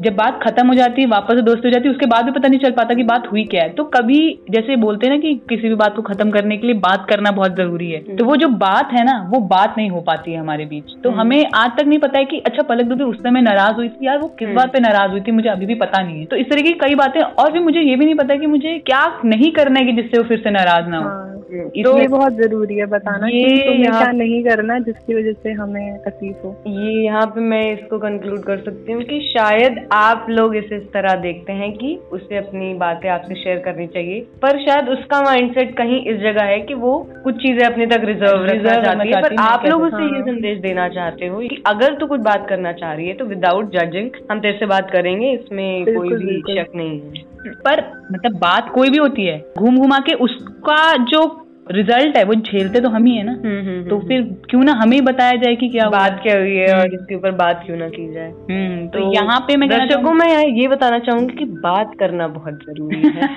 जब 0.01 0.17
बात 0.17 0.41
खत्म 0.43 0.67
हो 0.69 0.75
जाती 0.75 1.03
है 1.03 1.09
वापस 1.09 1.41
दोस्त 1.43 1.65
हो 1.65 1.71
जाती 1.71 1.89
है 1.89 1.95
उसके 1.95 2.07
बाद 2.07 2.25
भी 2.25 2.31
पता 2.31 2.49
नहीं 2.49 2.61
चल 2.61 2.71
पाता 2.71 2.95
कि 2.95 3.03
बात 3.05 3.31
हुई 3.33 3.45
क्या 3.45 3.63
है। 3.63 3.73
तो 3.73 3.85
कभी 3.95 4.21
जैसे 4.51 4.77
बोलते 4.77 5.07
हैं 5.07 5.15
ना 5.15 5.21
कि 5.21 5.35
किसी 5.49 5.69
भी 5.69 5.75
बात 5.75 5.97
को 5.97 6.03
खत्म 6.03 6.31
करने 6.31 6.57
के 6.57 6.67
लिए 6.67 6.77
बात 6.81 7.07
करना 7.11 7.31
बहुत 7.31 7.57
ज़रूरी 7.57 7.91
है। 7.91 8.17
तो 8.17 8.25
वो 8.29 8.37
जो 8.37 8.49
बात 8.59 8.91
है 8.93 9.05
ना 9.05 9.13
वो 9.29 9.41
बात 9.49 9.75
नहीं 9.77 9.91
हो 9.91 10.01
पाती 10.03 10.33
है 10.33 10.39
हमारे 10.39 10.65
बीच 10.67 10.95
तो 10.95 11.11
हम्म। 11.11 11.21
हमें 11.21 11.51
आज 11.57 11.71
तक 11.73 11.85
नहीं 11.85 11.99
पता 11.99 12.19
है 12.19 12.25
कि 12.27 12.39
अच्छा 12.47 12.63
पलक 12.65 12.87
दुबे 12.87 13.05
उस 13.07 13.19
समय 13.19 13.41
नाराज़ 13.43 13.77
हुई 13.77 13.89
थी 13.91 14.07
यार 14.07 14.19
वो 14.19 14.29
किस 14.31 14.49
हम्म। 14.49 14.57
बात 14.57 14.73
पे 14.73 14.81
नाराज़ 14.81 15.11
हुई 15.11 15.21
थी 15.21 15.33
मुझे 15.33 15.49
अभी 15.51 15.67
भी 15.67 15.75
पता 15.77 16.03
नहीं 16.03 16.19
है 16.19 16.27
तो 16.27 16.37
इस 16.37 16.51
तरह 16.51 16.63
की 16.63 16.73
कई 16.81 16.95
बातें 16.97 17.21
और 17.21 17.53
भी 17.53 17.61
मुझे 17.61 17.81
ये 17.81 17.97
भी 17.97 18.05
नहीं 18.05 18.15
पता 18.17 18.37
कि 18.37 18.47
मुझे 18.49 18.79
क्या 18.87 19.07
नहीं 19.27 19.51
करना 19.53 19.81
है 19.81 19.87
कि 19.87 20.03
जिससे 20.03 20.19
वो 20.19 20.29
फिर 20.29 20.41
से 20.41 20.51
नाराज़ 20.53 20.89
ना 20.89 20.99
हो 20.99 21.09
हाँ। 21.09 21.29
तो 21.51 21.99
ये 21.99 22.07
बहुत 22.09 22.33
ज़रूरी 22.35 22.75
है 22.77 22.87
बताना 22.87 23.27
ये 23.29 23.57
तुम्हें 23.59 23.83
क्या 23.85 24.11
नहीं 24.13 24.43
करना 24.45 24.79
जिसकी 24.81 25.15
वजह 25.15 25.33
से 25.35 25.53
हमें 25.53 25.99
तकलीफ़ 26.01 26.45
हो 26.45 26.51
ये 26.69 26.93
यहाँ 26.95 27.25
पे 27.29 27.41
मैं 27.43 27.63
इसको 27.73 27.99
कंक्लूड 27.99 28.43
कर 28.45 28.59
सकती 28.61 28.93
हूँ 28.93 29.03
कि 29.05 29.21
शायद 29.29 29.79
आप 29.95 30.27
लोग 30.31 30.57
इसे 30.57 30.77
इस 30.77 30.83
तरह 30.93 31.15
देखते 31.21 31.53
हैं 31.55 31.73
कि 31.75 31.95
उसे 32.13 32.37
अपनी 32.39 32.73
बातें 32.77 33.09
आपसे 33.11 33.35
शेयर 33.35 33.59
करनी 33.61 33.87
चाहिए 33.89 34.21
पर 34.43 34.59
शायद 34.65 34.89
उसका 34.89 35.23
माइंडसेट 35.23 35.77
कहीं 35.77 36.05
इस 36.07 36.21
जगह 36.21 36.45
है 36.47 36.61
कि 36.63 36.75
वो 36.77 36.97
कुछ 37.25 37.37
चीज़ें 37.39 37.65
अपने 37.67 37.87
तक 37.87 38.05
रिज़र्व 38.23 38.81
रखना 38.81 39.05
चाहती 39.05 39.09
है 39.09 39.23
पर 39.23 39.35
आप 39.41 39.65
लोग 39.67 39.83
उसे 39.83 40.03
ये 40.03 40.11
हाँ। 40.11 40.23
संदेश 40.23 40.59
देना 40.59 40.89
चाहते 40.89 41.27
हो 41.27 41.41
कि 41.41 41.63
अगर 41.67 41.95
तू 41.95 42.07
कुछ 42.07 42.21
बात 42.21 42.47
करना 42.49 42.73
चाह 42.73 42.93
रही 42.93 43.09
है 43.09 43.15
तो 43.15 43.25
विदाउट 43.25 43.73
जजिंग 43.73 44.11
हम 44.31 44.41
तेरे 44.41 44.59
से 44.59 44.67
बात 44.67 44.91
करेंगे 44.91 45.33
इसमें 45.33 45.85
कोई 45.87 46.09
भी 46.09 46.41
शक 46.55 46.73
नहीं 46.77 47.01
है 47.01 47.27
पर 47.65 47.85
मतलब 48.13 48.39
बात 48.39 48.71
कोई 48.75 48.91
भी 48.91 48.99
होती 48.99 49.27
है 49.27 49.39
घूम 49.59 49.79
घुमा 49.79 49.99
के 49.99 50.15
उसका 50.21 50.81
जो 51.07 51.27
रिज़ल्ट 51.71 52.17
है 52.17 52.25
वो 52.25 52.35
झेलते 52.35 52.81
तो 52.81 52.89
हम 52.89 53.05
ही 53.05 53.17
है 53.17 53.25
ना। 53.25 53.33
हम्म, 53.33 53.69
हम्म, 53.69 53.89
तो 53.89 53.97
हम्म, 53.97 54.09
फिर 54.09 54.23
क्यों 54.51 54.65
ना 54.65 54.73
हमें 54.73 55.05
बताया 55.05 55.33
जाए 55.33 55.57
कि 55.57 55.69
क्या 55.69 55.89
बात 55.89 56.21
क्या 56.23 56.39
हुई 56.39 56.57
है 56.57 56.81
और 56.81 56.95
इसके 56.95 57.15
ऊपर 57.15 57.31
बात 57.31 57.63
क्यों 57.67 57.77
ना 57.77 57.89
की 57.89 58.15
जाए। 58.15 58.31
तो, 58.31 58.99
तो 58.99 59.13
यहाँ 59.15 59.41
पे 59.41 59.57
मैं 59.57 59.69
दर्शकों 59.69 60.13
मैं 60.13 60.49
ये 60.49 60.69
बताना 60.69 60.99
चाहूँगी 60.99 61.37
कि 61.37 61.45
बात 61.45 61.91
करना 62.01 62.29
बहुत 62.29 62.55
ज़रूरी 62.55 63.03
है। 63.03 63.29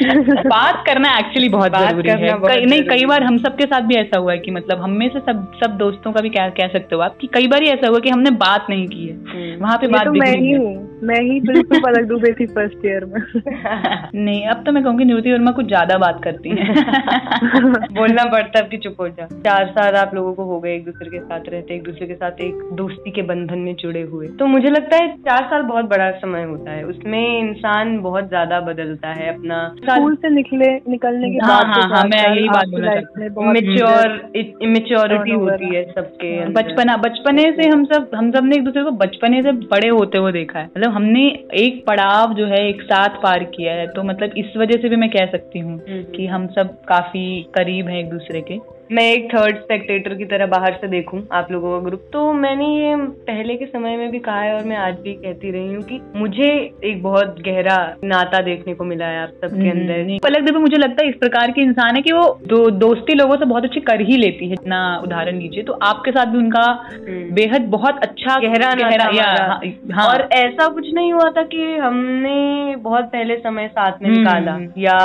बात 0.46 0.84
करना 0.86 1.18
एक्चुअली 1.18 1.48
बहुत 1.48 1.72
ज़रूरी 1.76 2.08
है। 2.08 2.66
नहीं 2.66 2.82
कई 2.82 3.04
बार 3.04 3.22
हम 3.22 3.38
सबके 3.38 3.64
साथ 3.64 3.80
भी 3.80 3.94
ऐसा 3.94 4.18
हुआ 4.18 4.32
है 4.32 4.38
कि 4.38 4.50
मतलब 4.50 4.78
हम 4.78 4.90
में 4.90 5.08
से 5.08 5.18
सब 5.18 5.52
सब 5.64 5.70
दोस्तों 5.70 6.12
का 6.12 6.20
भी 6.20 6.28
कह 6.28 6.68
सकते 6.68 6.94
हो 6.94 7.00
आप 7.00 7.16
कि 7.20 7.26
कई 7.26 7.46
बार 7.46 7.62
ही 7.62 7.68
ऐसा 7.68 7.88
हुआ 7.88 7.98
कि 7.98 8.10
हमने 8.10 8.30
बात 8.30 8.66
नहीं 8.70 8.86
की 8.86 9.06
है। 9.06 9.56
वहाँ 9.56 9.78
पे 9.78 9.86
बात 9.86 10.04
तो 10.04 10.12
मैं 10.12 10.36
ही। 10.36 10.52
हूँ। 10.52 10.97
मैं 11.02 11.20
ही 11.22 11.40
बिल्कुल 11.40 11.80
पलक 11.80 12.08
डूबे 12.08 12.32
थी 12.32 12.46
फ़र्स्ट 12.46 12.86
ईयर 12.86 13.04
में। 13.04 13.20
नहीं 14.24 14.46
अब 14.46 14.62
तो 14.66 14.72
मैं 14.72 14.82
कहूँगी 14.84 15.04
निवृत्ति 15.04 15.32
वर्मा 15.32 15.50
कुछ 15.50 15.66
ज़्यादा 15.66 15.98
बात 15.98 16.20
करती 16.24 16.50
है। 16.50 16.74
बोलना 17.92 18.24
पड़ता 18.24 18.58
है 18.58 18.64
कि 18.64 18.76
चुप 18.76 19.00
हो 19.00 19.08
जा। 19.08 19.26
चार 19.26 19.66
साल 19.66 19.94
आप 19.94 20.14
लोगों 20.14 20.32
को 20.34 20.44
हो 20.44 20.58
गए 20.60 20.74
एक 20.74 20.84
दूसरे 20.84 21.10
के 21.10 21.18
साथ 21.18 21.48
रहते 21.48 21.74
एक 21.74 21.82
दूसरे 21.82 22.06
के 22.06 22.14
साथ 22.14 22.40
एक 22.40 22.68
दोस्ती 22.72 23.10
के 23.10 23.22
बंधन 23.22 23.58
में 23.58 23.74
जुड़े 23.74 24.02
हुए। 24.02 24.26
तो 24.28 24.46
मुझे 24.46 24.70
लगता 24.70 24.96
है 24.96 25.16
चार 25.18 25.42
साल 25.44 25.62
बहुत 25.62 25.84
बड़ा 25.84 26.10
समय 26.10 26.44
होता 26.44 26.70
है। 26.70 26.84
उसमें 26.84 27.38
इंसान 27.40 27.98
बहुत 27.98 28.28
ज़्यादा 28.28 28.60
बदलता 28.60 29.08
है 29.08 29.28
अपना। 29.34 29.58
स्कूल 29.84 30.14
से 30.16 30.30
निकले 30.30 30.72
निकलने 30.88 31.30
के 31.30 31.38
हाँ, 31.46 31.64
बाद 31.64 31.66
हाँ, 31.66 31.88
हाँ, 31.88 32.04
मैं 32.04 32.22
यही 32.36 32.48
बात 32.48 32.68
बोलना 32.68 33.52
मेच्योर 33.52 34.20
इमेच्योरिटी 34.62 35.30
होती 35.30 35.74
है 35.74 35.84
सबके 35.92 36.46
बचपना 36.52 36.96
बचपने 36.96 37.42
से 37.52 37.68
हम 37.68 37.84
सब 37.84 38.10
हम 38.14 38.30
सबने 38.30 38.56
एक 38.56 38.64
दूसरे 38.64 38.82
को 38.84 38.90
बचपने 38.90 39.42
से 39.42 39.52
बड़े 39.52 39.88
होते 39.88 40.18
हुए 40.18 40.32
देखा 40.32 40.58
है। 40.58 40.66
मतलब 40.66 40.87
हमने 40.90 41.22
एक 41.54 41.84
पड़ाव 41.86 42.34
जो 42.34 42.46
है 42.46 42.58
एक 42.68 42.82
साथ 42.82 43.22
पार 43.22 43.44
किया 43.50 43.74
है 43.74 43.86
तो 43.86 44.02
मतलब 44.02 44.32
इस 44.36 44.56
वजह 44.56 44.80
से 44.82 44.88
भी 44.88 44.96
मैं 44.96 45.10
कह 45.10 45.26
सकती 45.26 45.58
हूँ 45.58 45.72
हम्म, 45.72 45.92
हम्म। 45.92 46.12
कि 46.12 46.26
हम 46.26 46.46
सब 46.48 46.76
काफ़ी 46.84 47.42
करीब 47.54 47.88
हैं 47.88 47.98
एक 48.00 48.10
दूसरे 48.10 48.40
के 48.40 48.58
मैं 48.92 49.02
एक 49.12 49.26
थर्ड 49.34 49.56
स्पेक्टेटर 49.56 50.14
की 50.14 50.24
तरह 50.24 50.46
बाहर 50.46 50.72
से 50.72 50.88
देखूँ 50.88 51.20
आप 51.32 51.50
लोगों 51.50 51.70
का 51.72 51.84
ग्रुप 51.84 52.04
तो 52.12 52.32
मैंने 52.32 52.66
ये 52.66 52.94
पहले 53.26 53.54
के 53.54 53.66
समय 53.66 53.96
में 53.96 54.10
भी 54.10 54.18
कहा 54.18 54.40
है 54.40 54.54
और 54.54 54.64
मैं 54.64 54.76
आज 54.76 54.94
भी 54.94 55.12
कहती 55.14 55.50
रही 55.50 55.74
हूँ 55.74 55.82
कि 55.82 56.00
मुझे 56.16 56.48
एक 56.84 57.02
बहुत 57.02 57.36
गहरा 57.40 57.76
नाता 58.04 58.40
देखने 58.42 58.74
को 58.74 58.84
मिला 58.84 59.06
है 59.06 59.22
आप 59.22 59.28
सबके 59.28 59.68
हम्म, 59.68 59.70
अंदर। 59.70 60.18
पलक 60.22 60.44
देखो 60.44 60.60
मुझे 60.60 60.76
लगता 60.76 61.04
है 61.04 61.10
इस 61.10 61.16
प्रकार 61.16 61.50
की 61.50 61.62
इंसान 61.62 61.96
है 61.96 62.02
कि 62.02 62.12
वो 62.12 62.22
दो, 62.46 62.70
दोस्ती 62.70 63.14
लोगों 63.14 63.36
से 63.36 63.44
बहुत 63.44 63.64
अच्छी 63.64 63.80
कर 63.80 64.00
ही 64.00 64.16
लेती 64.16 64.46
है 64.46 64.52
इतना 64.52 64.80
उदाहरण 64.98 65.38
लीजिए। 65.38 65.62
तो 65.62 65.72
आपके 65.82 66.10
साथ 66.10 66.26
भी 66.26 66.38
उनका 66.38 66.64
हम्म। 66.92 67.34
बेहद 67.34 67.68
बहुत 67.68 67.98
अच्छा 68.02 68.38
गहरा 68.40 68.72
गहरा 68.74 69.04
हाँ, 69.04 69.60
हाँ, 69.92 70.06
और 70.08 70.28
ऐसा 70.34 70.68
कुछ 70.68 70.92
नहीं 70.94 71.12
हुआ 71.12 71.30
था 71.30 71.42
कि 71.42 71.76
हमने 71.76 72.76
बहुत 72.76 73.04
पहले 73.04 73.36
समय 73.36 73.68
साथ 73.68 74.02
में 74.02 74.10
निकाला 74.10 74.52
हम्म। 74.52 74.72
या 74.78 74.98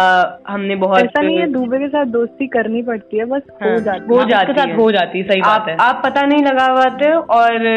हमने 0.47 0.75
बहुत 0.75 0.99
ऐसा 0.99 1.21
नहीं 1.21 1.37
है 1.37 1.51
दूबे 1.51 1.79
के 1.79 1.87
साथ 1.87 2.05
दोस्ती 2.05 2.47
करनी 2.47 2.81
पड़ती 2.81 3.17
है 3.17 3.25
बस 3.25 3.41
हो 3.73 3.79
जाती 3.81 4.05
हो। 4.07 4.23
जाती 4.25 4.59
है 4.61 4.75
हो 4.75 4.89
जाती 4.91 5.19
है 5.19 5.23
सही 5.23 5.41
बात 5.41 5.69
है। 5.69 5.75
आप 5.81 6.01
पता 6.05 6.21
नहीं 6.23 6.43
लगा 6.43 6.67
पाते 6.75 7.11
और 7.37 7.67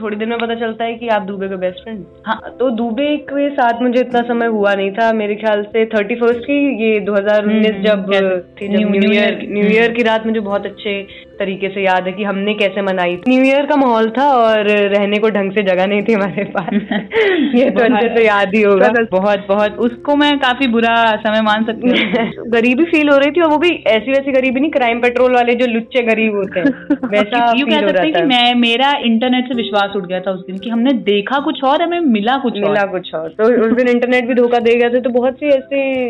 थोड़ी 0.00 0.16
देर 0.16 0.28
में 0.28 0.38
पता 0.38 0.54
चलता 0.56 0.84
है 0.84 0.94
कि 0.94 1.08
आप 1.10 1.22
दुबे 1.24 1.48
का 1.48 1.56
बेस्ट 1.58 1.82
फ्रेंड 1.84 2.04
हाँ। 2.26 2.40
तो 2.58 2.70
दुबे 2.78 3.16
के 3.28 3.48
साथ 3.52 3.82
मुझे 3.82 4.00
इतना 4.00 4.20
समय 4.28 4.46
हुआ 4.48 4.74
नहीं 4.74 4.90
था। 4.92 5.12
मेरे 5.14 5.34
ख्याल 5.36 5.62
से 5.66 5.84
थर्टी 5.88 6.14
फ़र्स्ट 6.16 6.40
की 6.42 6.58
ये 6.82 6.98
दो 7.00 7.14
हज़ार 7.14 7.46
उन्नीस 7.46 7.80
जब 7.84 8.12
थी 8.60 8.68
न्यू 8.68 9.12
ईयर 9.12 9.46
न्यू 9.50 9.64
ईयर 9.66 9.92
की 9.92 10.02
रात 10.04 10.26
मुझे 10.26 10.40
बहुत 10.42 10.66
अच्छे 10.66 11.00
तरीके 11.38 11.68
से 11.68 11.84
याद 11.84 12.06
है 12.06 12.12
कि 12.12 12.24
हमने 12.24 12.54
कैसे 12.54 12.82
मनाई 12.82 13.18
न्यू 13.28 13.42
ईयर 13.44 13.66
का 13.66 13.76
माहौल 13.76 14.10
था 14.10 14.28
और 14.30 14.68
रहने 14.68 15.18
को 15.18 15.30
ढंग 15.30 15.52
से 15.52 15.62
जगह 15.62 15.86
नहीं 15.86 16.02
थी 16.02 16.12
हमारे 16.12 16.44
पास। 16.44 16.68
ये 17.54 17.70
तो 17.70 17.84
अच्छे 17.84 18.08
तो 18.08 18.22
याद 18.22 18.54
ही 18.54 18.62
होगा। 18.62 18.92
बहुत 19.10 19.46
बहुत 19.48 19.78
उसको 19.78 20.16
मैं 20.16 20.38
काफ़ी 20.38 20.66
बुरा 20.66 20.94
समय 21.16 21.40
मान 21.40 21.64
सकती 21.64 21.88
हूँ। 21.88 22.48
गरीबी 22.48 22.84
फील 22.84 23.08
हो 23.08 23.16
रही 23.18 23.30
थी 23.30 23.40
और 23.40 23.50
वो 23.50 23.58
भी 23.58 23.70
ऐसी 23.86 24.10
वैसी 24.10 24.32
गरीबी 24.32 24.60
नहीं 24.60 24.70
क्राइम 24.70 25.00
पेट्रोल 25.00 25.34
वाले 25.34 25.54
जो 25.54 25.66
लुच्चे 25.66 26.02
गरीब 26.02 26.34
होते 26.34 26.60
हैं 26.60 26.66
वैसा 27.04 27.52
यू 27.56 27.66
कह 27.66 27.80
सकते 27.80 28.02
हैं 28.02 28.12
कि 28.12 28.22
मैं 28.22 28.54
मेरा 28.54 28.92
इंटरनेट 29.04 29.48
से 29.48 29.54
विश्वास 29.54 29.96
उठ 29.96 30.06
गया 30.06 30.20
था 30.20 30.30
उस 30.30 30.40
दिन 30.46 30.58
कि 30.58 30.70
हमने 30.70 30.92
देखा 30.92 31.38
कुछ 31.38 31.64
और 31.64 31.82
हमें 31.82 32.00
मिला 32.00 32.36
कुछ 32.36 32.52
मिला 32.54 32.86
कुछ 32.86 33.14
और। 33.14 33.28
तो 33.28 33.44
उस 33.44 33.72
दिन 33.72 33.88
इंटरनेट 33.88 34.26
भी 34.26 34.34
धोखा 34.34 34.58
दे 34.58 34.74
गया 34.76 34.88
था 34.88 34.98
तो 34.98 35.10
बहुत 35.10 35.34
सी 35.34 35.46
ऐसे 35.46 36.08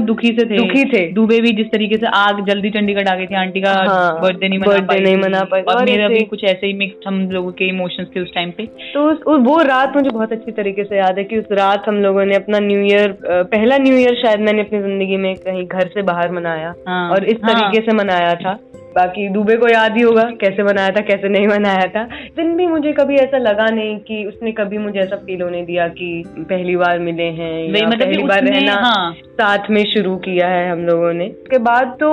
दुखी 0.00 0.28
से 0.28 0.46
थे। 0.46 0.56
दुखी 0.56 0.84
थे। 0.84 1.12
डूबे 1.12 1.40
भी 1.40 1.52
जिस 1.52 1.66
तरीके 1.66 1.96
से 1.96 2.06
आग 2.06 2.44
जल्दी 2.46 2.70
चंडीगढ़ 2.70 3.08
आ 3.08 3.14
गई 3.14 3.26
थी 3.26 3.34
आंटी 3.34 3.60
का 3.60 3.74
बर्थडे 4.22 4.46
हाँ, 4.46 4.57
नहीं 4.58 4.70
मना 4.70 4.86
पाई 4.86 5.00
नहीं 5.00 5.16
मना 5.16 5.42
पाई 5.44 5.62
और 5.62 5.84
मेरा 5.84 6.08
भी 6.08 6.20
कुछ 6.24 6.44
ऐसे 6.44 6.66
ही 6.66 6.72
मिक्स 6.74 7.06
हम 7.06 7.20
लोगों 7.30 7.52
के 7.52 7.68
इमोशंस 7.68 8.08
थे 8.16 8.20
उस 8.20 8.34
टाइम 8.34 8.50
पे। 8.50 8.66
तो 8.94 9.38
वो 9.40 9.58
रात 9.64 9.96
मुझे 9.96 10.10
बहुत 10.10 10.32
अच्छी 10.32 10.52
तरीके 10.52 10.84
से 10.84 10.96
याद 10.96 11.18
है 11.18 11.24
कि 11.24 11.38
उस 11.38 11.52
रात 11.52 11.88
हम 11.88 12.02
लोगों 12.02 12.24
ने 12.24 12.36
अपना 12.36 12.58
न्यू 12.60 12.80
ईयर 12.82 13.16
पहला 13.24 13.78
न्यू 13.78 13.96
ईयर 13.96 14.14
शायद 14.22 14.40
मैंने 14.40 14.62
अपनी 14.62 14.80
ज़िंदगी 14.80 15.16
में 15.16 15.34
कहीं 15.36 15.66
घर 15.66 15.88
से 15.88 16.02
बाहर 16.04 16.32
मनाया। 16.32 16.74
हाँ, 16.88 17.10
और 17.10 17.24
इस 17.24 17.36
तरीके 17.36 17.78
हाँ। 17.78 17.86
से 17.86 17.96
मनाया 17.96 18.34
था। 18.34 18.58
बाकी 18.94 19.28
दुबे 19.28 19.56
को 19.56 19.68
याद 19.68 19.96
ही 19.96 20.02
होगा 20.02 20.22
कैसे 20.40 20.62
बनाया 20.62 20.90
था 20.90 21.00
कैसे 21.00 21.28
नहीं 21.28 21.48
बनाया 21.48 21.86
था। 21.86 22.02
दिन 22.36 22.56
भी 22.56 22.66
मुझे 22.66 22.92
कभी 22.92 23.16
ऐसा 23.16 23.38
लगा 23.38 23.66
नहीं 23.66 23.96
कि 23.98 24.24
उसने 24.24 24.52
कभी 24.52 24.78
मुझे 24.78 24.98
ऐसा 25.00 25.16
फील 25.16 25.42
होने 25.42 25.62
दिया 25.62 25.86
कि 25.90 26.08
पहली 26.38 26.76
बार 26.76 26.98
मिले 26.98 27.28
हैं 27.32 27.52
या 27.64 27.86
मतलब 27.88 28.00
पहली 28.00 28.22
बार 28.22 28.42
रहना 28.44 28.74
हाँ। 28.84 29.12
साथ 29.32 29.70
में 29.70 29.82
शुरू 29.84 30.16
किया 30.16 30.48
है 30.48 30.70
हम 30.70 30.84
लोगों 30.86 31.12
ने। 31.12 31.28
उसके 31.28 31.58
बाद 31.62 31.96
तो 32.00 32.10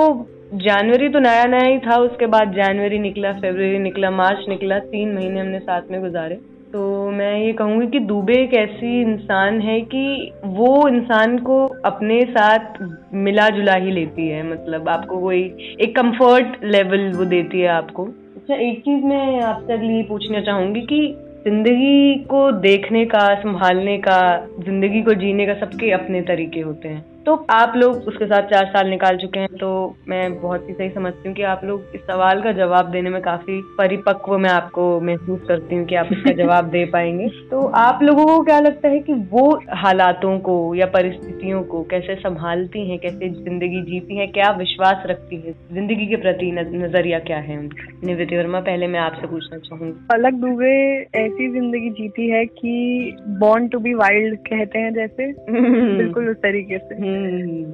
जनवरी 0.54 1.08
तो 1.08 1.18
नया 1.18 1.44
नया 1.44 1.64
ही 1.64 1.78
था, 1.78 1.96
उसके 1.96 2.26
बाद 2.26 2.52
जनवरी 2.52 2.98
निकला 2.98 3.32
फेब्रवरी 3.32 3.78
निकला, 3.78 4.10
मार्च 4.10 4.48
निकला, 4.48 4.78
तीन 4.78 5.14
महीने 5.14 5.40
हमने 5.40 5.58
साथ 5.58 5.90
में 5.90 6.00
गुजारे। 6.00 6.34
तो 6.72 7.10
मैं 7.10 7.38
ये 7.38 7.52
कहूँगी 7.52 7.86
कि 7.86 7.98
दुबे 7.98 8.34
एक 8.34 8.54
ऐसी 8.54 9.00
इंसान 9.00 9.60
है 9.60 9.80
कि 9.80 10.32
वो 10.44 10.88
इंसान 10.88 11.38
को 11.38 11.56
अपने 11.84 12.20
साथ 12.22 12.78
मिला 13.14 13.48
जुला 13.48 13.74
ही 13.74 13.90
लेती 13.90 14.28
है 14.28 14.42
मतलब 14.50 14.88
आपको 14.88 15.20
कोई 15.20 15.42
एक 15.80 15.96
कंफर्ट 15.96 16.64
लेवल 16.64 17.10
वो 17.12 17.24
देती 17.24 17.60
है 17.60 17.68
आपको। 17.68 18.04
अच्छा 18.04 18.54
एक 18.54 18.80
चीज़ 18.80 19.04
मैं 19.04 19.40
आपसे 19.40 19.72
अगली 19.72 20.02
पूछना 20.02 20.40
चाहूँगी 20.40 20.80
कि 20.80 21.02
ज़िंदगी 21.46 22.14
को 22.24 22.50
देखने 22.52 23.04
का, 23.06 23.34
संभालने 23.34 23.98
का, 23.98 24.46
ज़िंदगी 24.64 25.02
को 25.02 25.14
जीने 25.14 25.46
का 25.46 25.54
सबके 25.54 25.90
अपने 25.90 26.22
तरीके 26.22 26.60
होते 26.60 26.88
हैं। 26.88 27.04
तो 27.26 27.46
आप 27.50 27.72
लोग 27.76 27.96
उसके 28.08 28.26
साथ 28.26 28.42
चार 28.42 28.64
साल 28.64 28.88
निकाल 28.88 29.16
चुके 29.16 29.38
हैं 29.38 29.48
तो 29.48 29.96
मैं 30.08 30.40
बहुत 30.40 30.68
ही 30.68 30.74
सही 30.74 30.90
समझती 30.90 31.28
हूँ 31.28 31.36
कि 31.36 31.42
आप 31.42 31.60
लोग 31.64 31.94
इस 31.94 32.00
सवाल 32.00 32.42
का 32.42 32.52
जवाब 32.52 32.90
देने 32.90 33.10
में 33.10 33.20
काफ़ी 33.22 33.60
परिपक्व 33.78 34.38
मैं 34.38 34.50
आपको 34.50 35.00
महसूस 35.00 35.40
करती 35.48 35.76
हूँ 35.76 35.86
कि 35.86 35.94
आप 35.94 36.08
इसका 36.12 36.32
जवाब 36.42 36.68
दे 36.70 36.84
पाएँगे। 36.84 37.28
तो 37.50 37.66
आप 37.76 38.02
लोगों 38.02 38.26
को 38.26 38.42
क्या 38.42 38.58
लगता 38.60 38.88
है 38.88 38.98
कि 39.00 39.12
वो 39.12 39.62
हालातों 39.74 40.38
को 40.38 40.74
या 40.74 40.86
परिस्थितियों 40.86 41.62
को 41.62 41.82
कैसे 41.82 42.14
संभालती 42.14 42.90
हैं 42.90 42.98
कैसे 42.98 43.28
ज़िंदगी 43.28 43.82
जीती 43.82 44.18
हैं 44.18 44.32
क्या 44.32 44.50
विश्वास 44.50 45.02
रखती 45.06 45.36
है? 45.36 45.52
ज़िंदगी 45.72 46.06
के 46.06 46.16
प्रति 46.16 46.50
नज़रिया 46.52 47.18
क्या 47.18 47.38
है 47.38 47.56
निवृत्ति 47.62 48.36
वर्मा 48.36 48.60
पहले 48.60 48.86
मैं 48.86 49.00
आपसे 49.00 49.26
पूछना 49.26 49.58
चाहूँगी। 49.58 49.92
पलक 50.12 50.34
दुबे 50.34 50.74
ऐसी 51.16 51.50
ज़िंदगी 51.52 51.90
जीती 51.90 52.28
है 52.30 52.44
कि 52.46 53.16
बॉर्न 53.40 53.68
टू 53.68 53.78
बी 53.78 53.94
वाइल्ड 53.94 54.38
कहते 54.38 54.78
हैं 54.78 54.94
जैसे। 54.94 55.32
बिल्कुल 55.96 56.28
उस 56.28 56.36
तरीके 56.36 56.78
से। 56.78 56.94
हम्म। 56.94 57.15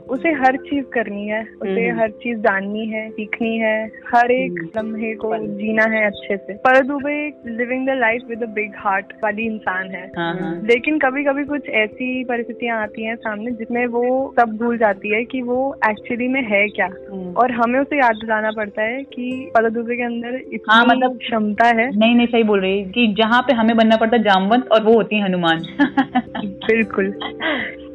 उसे 0.08 0.30
हर 0.34 0.56
चीज़ 0.62 0.84
करनी 0.94 1.26
है 1.26 1.42
उसे 1.42 1.88
हम्म। 1.88 2.00
हर 2.00 2.10
चीज़ 2.22 2.38
जाननी 2.40 2.86
है 2.86 3.08
सीखनी 3.10 3.56
है 3.58 3.76
हर 4.06 4.30
एक 4.32 4.52
हम्म। 4.52 4.70
लम्हे 4.76 5.12
को 5.14 5.36
जीना 5.56 5.84
है 5.92 6.04
अच्छे 6.06 6.36
से 6.36 6.54
पर 6.64 6.80
Dubey 6.86 7.16
living 7.52 7.86
the 7.88 7.96
life 7.98 8.22
with 8.28 8.42
a 8.42 8.46
big 8.54 8.72
heart 8.78 9.12
वाली 9.24 9.46
इंसान 9.46 9.90
है 9.90 10.04
हाँ, 10.16 10.32
हाँ। 10.34 10.54
लेकिन 10.64 10.98
कभी 10.98 11.24
कभी 11.24 11.44
कुछ 11.44 11.68
ऐसी 11.82 12.08
परिस्थितियाँ 12.24 12.80
आती 12.82 13.04
हैं 13.04 13.16
सामने 13.18 13.50
जिसमें 13.52 13.84
वो 13.88 14.04
सब 14.40 14.56
भूल 14.58 14.78
जाती 14.78 15.14
है 15.14 15.24
कि 15.24 15.42
वो 15.42 15.58
एक्चुअली 15.88 16.28
में 16.28 16.42
है 16.44 16.66
क्या 16.70 16.86
हम्म। 16.86 17.34
और 17.34 17.52
हमें 17.52 17.78
उसे 17.80 17.98
याद 17.98 18.16
दिलाना 18.16 18.50
पड़ता 18.52 18.82
है 18.82 19.02
कि 19.12 19.30
पल 19.54 19.68
दुबे 19.70 19.96
के 19.96 20.02
अंदर 20.02 20.34
इतनी 20.36 20.64
हाँ, 20.70 20.84
मतलब 20.86 21.18
क्षमता 21.18 21.66
है 21.70 21.90
नहीं 21.92 22.14
नहीं 22.14 22.26
सही 22.28 22.42
बोल 22.44 22.60
रही 22.60 22.84
कि 22.92 23.06
जहाँ 23.18 23.42
पे 23.42 23.52
हमें 23.54 23.76
बनना 23.76 23.96
पड़ता 23.96 24.16
है 24.16 24.22
जामवंत 24.22 24.68
और 24.68 24.82
वो 24.82 24.94
होती 24.94 25.16
है 25.16 25.24
हनुमान 25.24 25.64
बिल्कुल 26.62 27.14